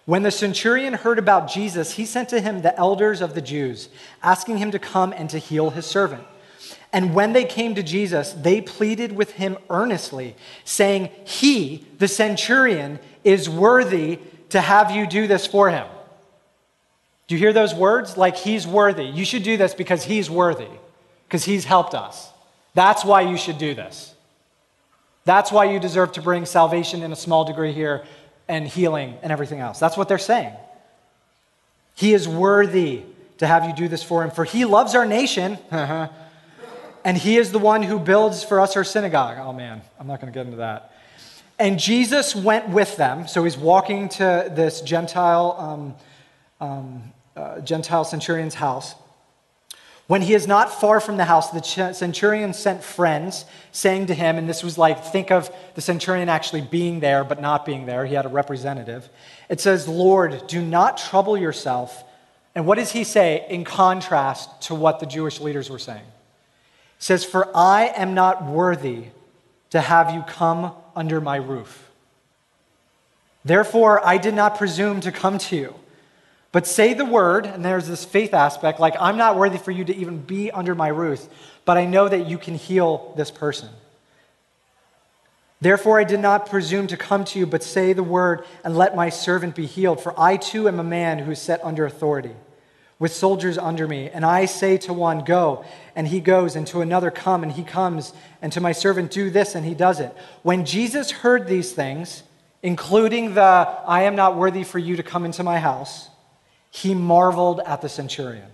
When 0.06 0.22
the 0.22 0.30
centurion 0.30 0.94
heard 0.94 1.18
about 1.18 1.46
Jesus, 1.46 1.92
he 1.92 2.06
sent 2.06 2.30
to 2.30 2.40
him 2.40 2.62
the 2.62 2.74
elders 2.78 3.20
of 3.20 3.34
the 3.34 3.42
Jews, 3.42 3.90
asking 4.22 4.56
him 4.56 4.70
to 4.70 4.78
come 4.78 5.12
and 5.12 5.28
to 5.28 5.38
heal 5.38 5.68
his 5.68 5.84
servant. 5.84 6.24
And 6.90 7.14
when 7.14 7.34
they 7.34 7.44
came 7.44 7.74
to 7.74 7.82
Jesus, 7.82 8.32
they 8.32 8.62
pleaded 8.62 9.12
with 9.12 9.32
him 9.32 9.58
earnestly, 9.68 10.36
saying, 10.64 11.10
He, 11.26 11.86
the 11.98 12.08
centurion, 12.08 12.98
is 13.24 13.50
worthy 13.50 14.20
to 14.48 14.62
have 14.62 14.90
you 14.90 15.06
do 15.06 15.26
this 15.26 15.46
for 15.46 15.68
him. 15.68 15.86
Do 17.26 17.34
you 17.34 17.38
hear 17.38 17.52
those 17.52 17.74
words? 17.74 18.16
Like, 18.16 18.36
he's 18.36 18.66
worthy. 18.66 19.04
You 19.04 19.24
should 19.24 19.42
do 19.42 19.56
this 19.56 19.74
because 19.74 20.04
he's 20.04 20.28
worthy, 20.30 20.68
because 21.26 21.44
he's 21.44 21.64
helped 21.64 21.94
us. 21.94 22.30
That's 22.74 23.04
why 23.04 23.22
you 23.22 23.36
should 23.36 23.58
do 23.58 23.74
this. 23.74 24.14
That's 25.24 25.50
why 25.50 25.64
you 25.64 25.80
deserve 25.80 26.12
to 26.12 26.22
bring 26.22 26.44
salvation 26.44 27.02
in 27.02 27.12
a 27.12 27.16
small 27.16 27.44
degree 27.44 27.72
here 27.72 28.04
and 28.46 28.66
healing 28.66 29.16
and 29.22 29.32
everything 29.32 29.60
else. 29.60 29.78
That's 29.78 29.96
what 29.96 30.08
they're 30.08 30.18
saying. 30.18 30.52
He 31.94 32.12
is 32.12 32.28
worthy 32.28 33.02
to 33.38 33.46
have 33.46 33.64
you 33.64 33.74
do 33.74 33.88
this 33.88 34.02
for 34.02 34.22
him, 34.22 34.30
for 34.30 34.44
he 34.44 34.64
loves 34.64 34.94
our 34.94 35.06
nation, 35.06 35.58
and 37.04 37.16
he 37.16 37.36
is 37.36 37.52
the 37.52 37.58
one 37.58 37.82
who 37.82 37.98
builds 37.98 38.44
for 38.44 38.60
us 38.60 38.76
our 38.76 38.84
synagogue. 38.84 39.38
Oh 39.40 39.52
man, 39.52 39.80
I'm 39.98 40.06
not 40.06 40.20
going 40.20 40.32
to 40.32 40.36
get 40.36 40.46
into 40.46 40.58
that. 40.58 40.92
And 41.58 41.78
Jesus 41.78 42.34
went 42.34 42.68
with 42.68 42.96
them, 42.96 43.28
so 43.28 43.44
he's 43.44 43.56
walking 43.56 44.08
to 44.10 44.50
this 44.54 44.80
Gentile, 44.80 45.56
um, 45.58 45.94
um, 46.64 47.12
uh, 47.36 47.60
Gentile 47.60 48.04
centurion's 48.04 48.54
house. 48.54 48.94
When 50.06 50.20
he 50.20 50.34
is 50.34 50.46
not 50.46 50.70
far 50.70 51.00
from 51.00 51.16
the 51.16 51.24
house, 51.24 51.50
the 51.50 51.92
centurion 51.94 52.52
sent 52.52 52.84
friends, 52.84 53.46
saying 53.72 54.06
to 54.06 54.14
him, 54.14 54.36
and 54.36 54.46
this 54.46 54.62
was 54.62 54.76
like, 54.76 55.02
think 55.02 55.30
of 55.30 55.50
the 55.74 55.80
centurion 55.80 56.28
actually 56.28 56.60
being 56.60 57.00
there, 57.00 57.24
but 57.24 57.40
not 57.40 57.64
being 57.64 57.86
there. 57.86 58.04
He 58.04 58.14
had 58.14 58.26
a 58.26 58.28
representative. 58.28 59.08
It 59.48 59.60
says, 59.60 59.88
Lord, 59.88 60.46
do 60.46 60.60
not 60.60 60.98
trouble 60.98 61.38
yourself. 61.38 62.04
And 62.54 62.66
what 62.66 62.76
does 62.76 62.92
he 62.92 63.02
say 63.02 63.46
in 63.48 63.64
contrast 63.64 64.62
to 64.62 64.74
what 64.74 65.00
the 65.00 65.06
Jewish 65.06 65.40
leaders 65.40 65.70
were 65.70 65.78
saying? 65.78 66.04
He 66.98 67.04
says, 67.04 67.24
For 67.24 67.48
I 67.56 67.86
am 67.96 68.12
not 68.12 68.44
worthy 68.44 69.06
to 69.70 69.80
have 69.80 70.12
you 70.12 70.22
come 70.22 70.72
under 70.94 71.18
my 71.20 71.36
roof. 71.36 71.90
Therefore, 73.42 74.06
I 74.06 74.18
did 74.18 74.34
not 74.34 74.58
presume 74.58 75.00
to 75.00 75.10
come 75.10 75.38
to 75.38 75.56
you. 75.56 75.74
But 76.54 76.68
say 76.68 76.94
the 76.94 77.04
word, 77.04 77.46
and 77.46 77.64
there's 77.64 77.88
this 77.88 78.04
faith 78.04 78.32
aspect 78.32 78.78
like, 78.78 78.94
I'm 79.00 79.16
not 79.16 79.36
worthy 79.36 79.58
for 79.58 79.72
you 79.72 79.84
to 79.86 79.96
even 79.96 80.18
be 80.18 80.52
under 80.52 80.76
my 80.76 80.86
roof, 80.86 81.26
but 81.64 81.76
I 81.76 81.84
know 81.84 82.08
that 82.08 82.28
you 82.28 82.38
can 82.38 82.54
heal 82.54 83.12
this 83.16 83.32
person. 83.32 83.70
Therefore, 85.60 85.98
I 85.98 86.04
did 86.04 86.20
not 86.20 86.48
presume 86.48 86.86
to 86.86 86.96
come 86.96 87.24
to 87.24 87.40
you, 87.40 87.46
but 87.46 87.64
say 87.64 87.92
the 87.92 88.04
word, 88.04 88.44
and 88.62 88.76
let 88.76 88.94
my 88.94 89.08
servant 89.08 89.56
be 89.56 89.66
healed. 89.66 90.00
For 90.00 90.14
I 90.16 90.36
too 90.36 90.68
am 90.68 90.78
a 90.78 90.84
man 90.84 91.18
who 91.18 91.32
is 91.32 91.42
set 91.42 91.58
under 91.64 91.86
authority, 91.86 92.36
with 93.00 93.12
soldiers 93.12 93.58
under 93.58 93.88
me. 93.88 94.08
And 94.08 94.24
I 94.24 94.44
say 94.44 94.78
to 94.78 94.92
one, 94.92 95.24
Go, 95.24 95.64
and 95.96 96.06
he 96.06 96.20
goes, 96.20 96.54
and 96.54 96.68
to 96.68 96.82
another, 96.82 97.10
Come, 97.10 97.42
and 97.42 97.50
he 97.50 97.64
comes, 97.64 98.12
and 98.40 98.52
to 98.52 98.60
my 98.60 98.70
servant, 98.70 99.10
Do 99.10 99.28
this, 99.28 99.56
and 99.56 99.66
he 99.66 99.74
does 99.74 99.98
it. 99.98 100.14
When 100.44 100.64
Jesus 100.64 101.10
heard 101.10 101.48
these 101.48 101.72
things, 101.72 102.22
including 102.62 103.34
the, 103.34 103.40
I 103.40 104.02
am 104.02 104.14
not 104.14 104.36
worthy 104.36 104.62
for 104.62 104.78
you 104.78 104.94
to 104.94 105.02
come 105.02 105.24
into 105.24 105.42
my 105.42 105.58
house, 105.58 106.10
he 106.74 106.92
marveled 106.92 107.60
at 107.60 107.82
the 107.82 107.88
centurion. 107.88 108.48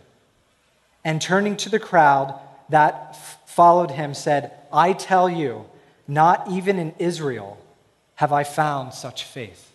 And 1.02 1.22
turning 1.22 1.56
to 1.56 1.70
the 1.70 1.78
crowd 1.78 2.38
that 2.68 3.06
f- 3.12 3.40
followed 3.46 3.92
him, 3.92 4.12
said, 4.12 4.52
I 4.70 4.92
tell 4.92 5.30
you, 5.30 5.64
not 6.06 6.46
even 6.50 6.78
in 6.78 6.94
Israel 6.98 7.56
have 8.16 8.30
I 8.30 8.44
found 8.44 8.92
such 8.92 9.24
faith. 9.24 9.72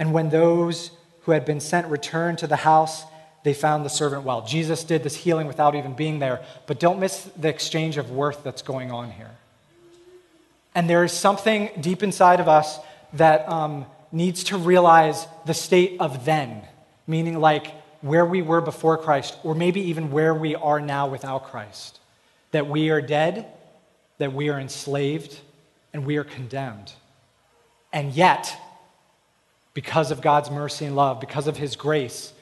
And 0.00 0.12
when 0.12 0.30
those 0.30 0.90
who 1.22 1.30
had 1.30 1.44
been 1.44 1.60
sent 1.60 1.86
returned 1.86 2.38
to 2.38 2.48
the 2.48 2.56
house, 2.56 3.04
they 3.44 3.54
found 3.54 3.84
the 3.84 3.90
servant 3.90 4.24
well. 4.24 4.44
Jesus 4.44 4.82
did 4.82 5.04
this 5.04 5.14
healing 5.14 5.46
without 5.46 5.76
even 5.76 5.92
being 5.92 6.18
there, 6.18 6.44
but 6.66 6.80
don't 6.80 6.98
miss 6.98 7.22
the 7.36 7.48
exchange 7.48 7.98
of 7.98 8.10
worth 8.10 8.42
that's 8.42 8.62
going 8.62 8.90
on 8.90 9.12
here. 9.12 9.30
And 10.74 10.90
there 10.90 11.04
is 11.04 11.12
something 11.12 11.70
deep 11.80 12.02
inside 12.02 12.40
of 12.40 12.48
us 12.48 12.80
that 13.12 13.48
um, 13.48 13.86
needs 14.10 14.42
to 14.44 14.58
realize 14.58 15.28
the 15.46 15.54
state 15.54 16.00
of 16.00 16.24
then, 16.24 16.62
meaning 17.10 17.38
like 17.38 17.74
where 18.00 18.24
we 18.24 18.40
were 18.40 18.60
before 18.60 18.96
Christ, 18.96 19.36
or 19.42 19.54
maybe 19.54 19.80
even 19.82 20.10
where 20.10 20.32
we 20.32 20.54
are 20.54 20.80
now 20.80 21.08
without 21.08 21.44
Christ. 21.50 21.98
That 22.52 22.66
we 22.66 22.88
are 22.90 23.02
dead, 23.02 23.46
that 24.18 24.32
we 24.32 24.48
are 24.48 24.58
enslaved, 24.58 25.38
and 25.92 26.06
we 26.06 26.16
are 26.16 26.24
condemned. 26.24 26.92
And 27.92 28.12
yet, 28.12 28.56
because 29.74 30.10
of 30.10 30.20
God's 30.20 30.50
mercy 30.50 30.86
and 30.86 30.96
love, 30.96 31.20
because 31.20 31.46
of 31.46 31.56
His 31.56 31.76
grace, 31.76 32.32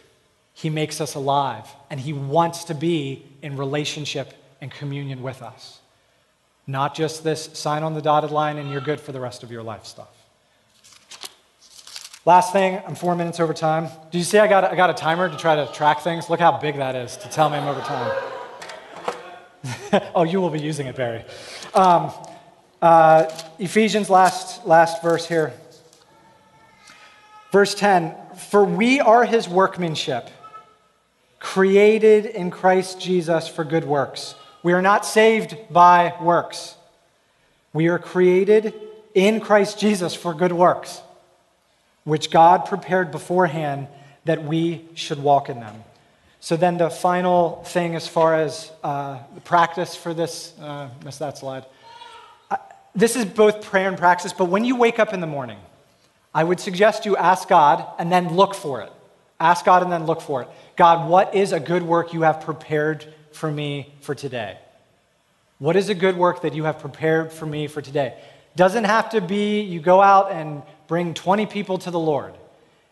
He 0.55 0.71
makes 0.71 1.01
us 1.01 1.15
alive, 1.15 1.67
and 1.91 1.99
He 1.99 2.13
wants 2.13 2.65
to 2.65 2.75
be 2.75 3.27
in 3.43 3.57
relationship 3.57 4.35
and 4.61 4.71
communion 4.71 5.23
with 5.23 5.43
us. 5.43 5.81
Not 6.67 6.95
just 6.95 7.25
this 7.25 7.49
sign 7.55 7.83
on 7.83 7.95
the 7.95 8.03
dotted 8.03 8.31
line 8.31 8.59
and 8.59 8.71
you're 8.71 8.83
good 8.83 9.01
for 9.01 9.13
the 9.13 9.21
rest 9.21 9.43
of 9.43 9.51
your 9.51 9.63
life 9.63 9.87
stuff. 9.87 10.18
Last 12.29 12.53
thing, 12.53 12.79
I'm 12.87 12.95
four 12.95 13.15
minutes 13.15 13.41
over 13.41 13.55
time. 13.55 13.89
Do 14.11 14.19
you 14.19 14.25
see 14.25 14.39
I 14.39 14.49
got, 14.49 14.63
I 14.63 14.77
got 14.77 14.91
a 14.91 14.93
timer 14.93 15.31
to 15.31 15.37
try 15.39 15.57
to 15.57 15.67
track 15.73 16.01
things? 16.01 16.29
Look 16.29 16.41
how 16.41 16.59
big 16.59 16.77
that 16.77 16.95
is 16.95 17.17
to 17.17 17.29
tell 17.31 17.49
me 17.49 17.57
I'm 17.57 17.67
over 17.67 17.81
time. 17.81 18.13
oh, 20.15 20.25
you 20.25 20.39
will 20.39 20.51
be 20.51 20.61
using 20.61 20.89
it, 20.89 20.95
Barry. 20.95 21.25
Um, 21.73 22.13
uh, 22.83 23.35
Ephesians, 23.59 24.11
last, 24.11 24.67
last 24.67 25.03
verse 25.03 25.27
here. 25.27 25.55
Verse 27.51 27.75
10 27.75 28.15
For 28.51 28.63
we 28.63 29.01
are 29.01 29.25
his 29.25 29.49
workmanship, 29.49 30.29
created 31.41 32.27
in 32.27 32.51
Christ 32.51 33.01
Jesus 33.01 33.49
for 33.49 33.65
good 33.65 33.87
works. 33.87 34.35
We 34.63 34.75
are 34.75 34.83
not 34.83 35.07
saved 35.07 35.57
by 35.71 36.13
works. 36.21 36.77
We 37.73 37.89
are 37.89 37.99
created 37.99 38.75
in 39.15 39.41
Christ 39.41 39.81
Jesus 39.81 40.15
for 40.15 40.35
good 40.35 40.53
works, 40.53 41.01
which 42.09 42.31
God 42.31 42.65
prepared 42.65 43.11
beforehand 43.11 43.87
that 44.25 44.43
we 44.43 44.87
should 44.95 45.23
walk 45.23 45.51
in 45.51 45.61
them. 45.61 45.85
So, 46.41 46.57
then 46.57 46.79
the 46.79 46.89
final 46.89 47.63
thing 47.65 47.95
as 47.95 48.09
far 48.09 48.35
as 48.35 48.71
uh, 48.83 49.19
the 49.35 49.43
practice 49.43 49.95
for 49.95 50.15
this, 50.15 50.55
uh, 50.59 50.89
missed 51.05 51.19
that 51.19 51.37
slide. 51.37 51.67
Uh, 52.51 52.57
this 52.95 53.15
is 53.15 53.27
both 53.27 53.63
prayer 53.63 53.89
and 53.89 53.99
practice, 53.99 54.33
but 54.33 54.47
when 54.47 54.65
you 54.65 54.75
wake 54.75 54.99
up 54.99 55.13
in 55.13 55.21
the 55.21 55.27
morning, 55.27 55.59
I 56.35 56.45
would 56.45 56.61
suggest 56.61 57.05
you 57.05 57.15
ask 57.15 57.47
God 57.47 57.85
and 57.99 58.11
then 58.11 58.35
look 58.35 58.55
for 58.55 58.81
it. 58.81 58.93
Ask 59.39 59.67
God 59.67 59.83
and 59.83 59.93
then 59.93 60.07
look 60.07 60.23
for 60.23 60.41
it. 60.43 60.49
God, 60.77 61.11
what 61.11 61.35
is 61.35 61.53
a 61.53 61.61
good 61.61 61.83
work 61.83 62.15
you 62.15 62.23
have 62.23 62.41
prepared 62.41 63.05
for 63.33 63.51
me 63.51 63.93
for 64.01 64.15
today? 64.15 64.57
What 65.59 65.77
is 65.77 65.91
a 65.91 65.95
good 65.95 66.17
work 66.17 66.41
that 66.41 66.55
you 66.55 66.65
have 66.65 66.79
prepared 66.79 67.33
for 67.33 67.45
me 67.45 67.67
for 67.67 67.83
today? 67.83 68.15
Doesn't 68.57 68.85
have 68.85 69.11
to 69.11 69.21
be 69.21 69.61
you 69.61 69.81
go 69.81 70.01
out 70.01 70.33
and 70.33 70.63
bring 70.89 71.15
20 71.15 71.47
people 71.47 71.79
to 71.79 71.91
the 71.91 71.99
Lord. 71.99 72.35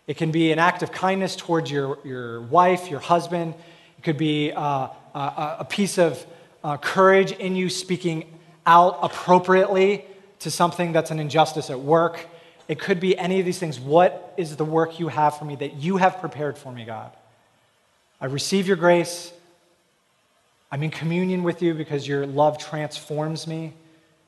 It 0.07 0.17
can 0.17 0.31
be 0.31 0.53
an 0.53 0.61
act 0.61 0.83
of 0.85 0.93
kindness 0.93 1.35
towards 1.35 1.71
your, 1.71 1.99
your 2.05 2.43
wife, 2.43 2.89
your 2.89 3.01
husband. 3.01 3.55
It 3.99 4.03
could 4.05 4.19
be 4.19 4.53
uh, 4.53 4.89
a, 5.15 5.57
a, 5.61 5.67
piece 5.69 5.99
of 5.99 6.25
uh, 6.63 6.77
courage 6.77 7.33
in 7.33 7.57
you 7.57 7.69
speaking 7.69 8.39
out 8.65 8.99
appropriately 9.03 10.05
to 10.41 10.51
something 10.51 10.93
that's 10.93 11.11
an 11.11 11.19
injustice 11.19 11.71
at 11.71 11.81
work. 11.81 12.29
It 12.69 12.79
could 12.79 13.01
be 13.01 13.17
any 13.19 13.41
of 13.41 13.47
these 13.47 13.59
things. 13.59 13.81
What 13.81 14.35
is 14.37 14.57
the 14.57 14.65
work 14.65 15.01
you 15.01 15.09
have 15.09 15.39
for 15.39 15.45
me 15.45 15.57
that 15.57 15.75
you 15.75 15.97
have 15.97 16.19
prepared 16.21 16.59
for 16.59 16.71
me, 16.71 16.85
God? 16.85 17.11
I 18.21 18.27
receive 18.27 18.67
your 18.69 18.77
grace. 18.77 19.33
I'm 20.71 20.83
in 20.83 20.91
communion 20.91 21.43
with 21.43 21.63
you 21.63 21.75
because 21.75 22.07
your 22.07 22.27
love 22.27 22.59
transforms 22.59 23.47
me. 23.47 23.73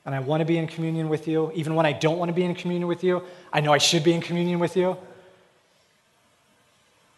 And 0.09 0.15
I 0.15 0.21
want 0.21 0.41
to 0.41 0.47
be 0.47 0.57
in 0.57 0.67
communion 0.67 1.11
with 1.11 1.29
you. 1.29 1.53
Even 1.55 1.75
when 1.75 1.85
I 1.85 1.93
don't 1.93 2.17
want 2.17 2.31
to 2.31 2.33
be 2.33 2.43
in 2.43 2.55
communion 2.55 2.89
with 2.89 3.05
you, 3.05 3.23
I 3.53 3.61
know 3.61 3.75
I 3.75 3.77
should 3.77 4.03
be 4.03 4.15
in 4.15 4.23
communion 4.23 4.59
with 4.59 4.75
you. 4.75 4.97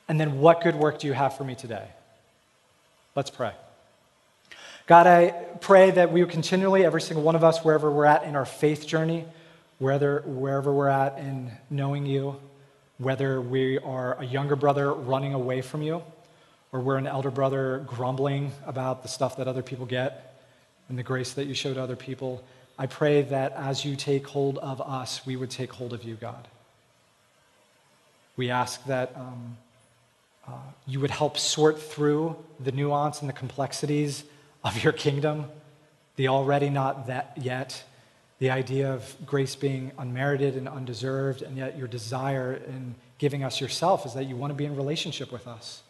And 0.08 0.18
then, 0.18 0.40
what 0.40 0.60
good 0.60 0.74
work 0.74 0.98
do 0.98 1.06
you 1.06 1.12
have 1.12 1.36
for 1.36 1.44
me 1.44 1.54
today? 1.54 1.86
Let's 3.14 3.30
pray. 3.30 3.52
God, 4.88 5.06
I 5.06 5.30
pray 5.60 5.92
that 5.92 6.10
we 6.10 6.20
would 6.24 6.32
continually, 6.32 6.84
every 6.84 7.00
single 7.00 7.22
one 7.22 7.36
of 7.36 7.44
us, 7.44 7.62
wherever 7.62 7.88
we're 7.92 8.06
at 8.06 8.24
in 8.24 8.34
our 8.34 8.44
faith 8.44 8.88
journey, 8.88 9.24
whether, 9.78 10.24
wherever 10.26 10.72
we're 10.72 10.88
at 10.88 11.16
in 11.16 11.52
knowing 11.70 12.06
you, 12.06 12.40
whether 12.98 13.40
we 13.40 13.78
are 13.78 14.20
a 14.20 14.24
younger 14.24 14.56
brother 14.56 14.92
running 14.92 15.32
away 15.32 15.60
from 15.60 15.82
you, 15.82 16.02
or 16.72 16.80
we're 16.80 16.96
an 16.96 17.06
elder 17.06 17.30
brother 17.30 17.84
grumbling 17.86 18.50
about 18.66 19.04
the 19.04 19.08
stuff 19.08 19.36
that 19.36 19.46
other 19.46 19.62
people 19.62 19.86
get 19.86 20.42
and 20.88 20.98
the 20.98 21.04
grace 21.04 21.34
that 21.34 21.44
you 21.44 21.54
show 21.54 21.72
to 21.72 21.80
other 21.80 21.94
people, 21.94 22.42
I 22.80 22.86
pray 22.86 23.20
that 23.20 23.52
as 23.52 23.84
you 23.84 23.94
take 23.94 24.26
hold 24.26 24.56
of 24.56 24.80
us, 24.80 25.26
we 25.26 25.36
would 25.36 25.50
take 25.50 25.70
hold 25.70 25.92
of 25.92 26.02
you, 26.02 26.14
God. 26.14 26.48
We 28.38 28.48
ask 28.50 28.82
that 28.86 29.12
um, 29.16 29.58
uh, 30.48 30.52
you 30.86 30.98
would 31.00 31.10
help 31.10 31.36
sort 31.36 31.78
through 31.78 32.36
the 32.58 32.72
nuance 32.72 33.20
and 33.20 33.28
the 33.28 33.34
complexities 33.34 34.24
of 34.64 34.82
your 34.82 34.94
kingdom, 34.94 35.44
the 36.16 36.28
already 36.28 36.70
not 36.70 37.08
that 37.08 37.32
yet, 37.36 37.84
the 38.38 38.48
idea 38.50 38.90
of 38.90 39.14
grace 39.26 39.54
being 39.54 39.92
unmerited 39.98 40.56
and 40.56 40.66
undeserved, 40.66 41.42
and 41.42 41.58
yet 41.58 41.76
your 41.76 41.86
desire 41.86 42.54
in 42.66 42.94
giving 43.18 43.44
us 43.44 43.60
yourself 43.60 44.06
is 44.06 44.14
that 44.14 44.24
you 44.24 44.36
want 44.36 44.52
to 44.52 44.56
be 44.56 44.64
in 44.64 44.74
relationship 44.74 45.30
with 45.30 45.46
us. 45.46 45.82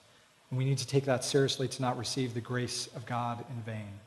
And 0.51 0.59
we 0.59 0.65
need 0.65 0.79
to 0.79 0.87
take 0.89 1.05
that 1.05 1.23
seriously 1.23 1.69
to 1.69 1.83
not 1.83 1.97
receive 1.97 2.35
the 2.35 2.41
grace 2.41 2.89
of 2.97 3.07
God 3.07 3.45
in 3.49 3.63
vain. 3.63 4.01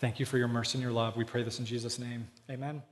Thank 0.00 0.18
you 0.18 0.24
for 0.26 0.38
your 0.38 0.48
mercy 0.48 0.78
and 0.78 0.82
your 0.82 0.92
love. 0.92 1.16
We 1.16 1.24
pray 1.24 1.42
this 1.42 1.58
in 1.58 1.66
Jesus' 1.66 1.98
name. 1.98 2.28
Amen. 2.50 2.82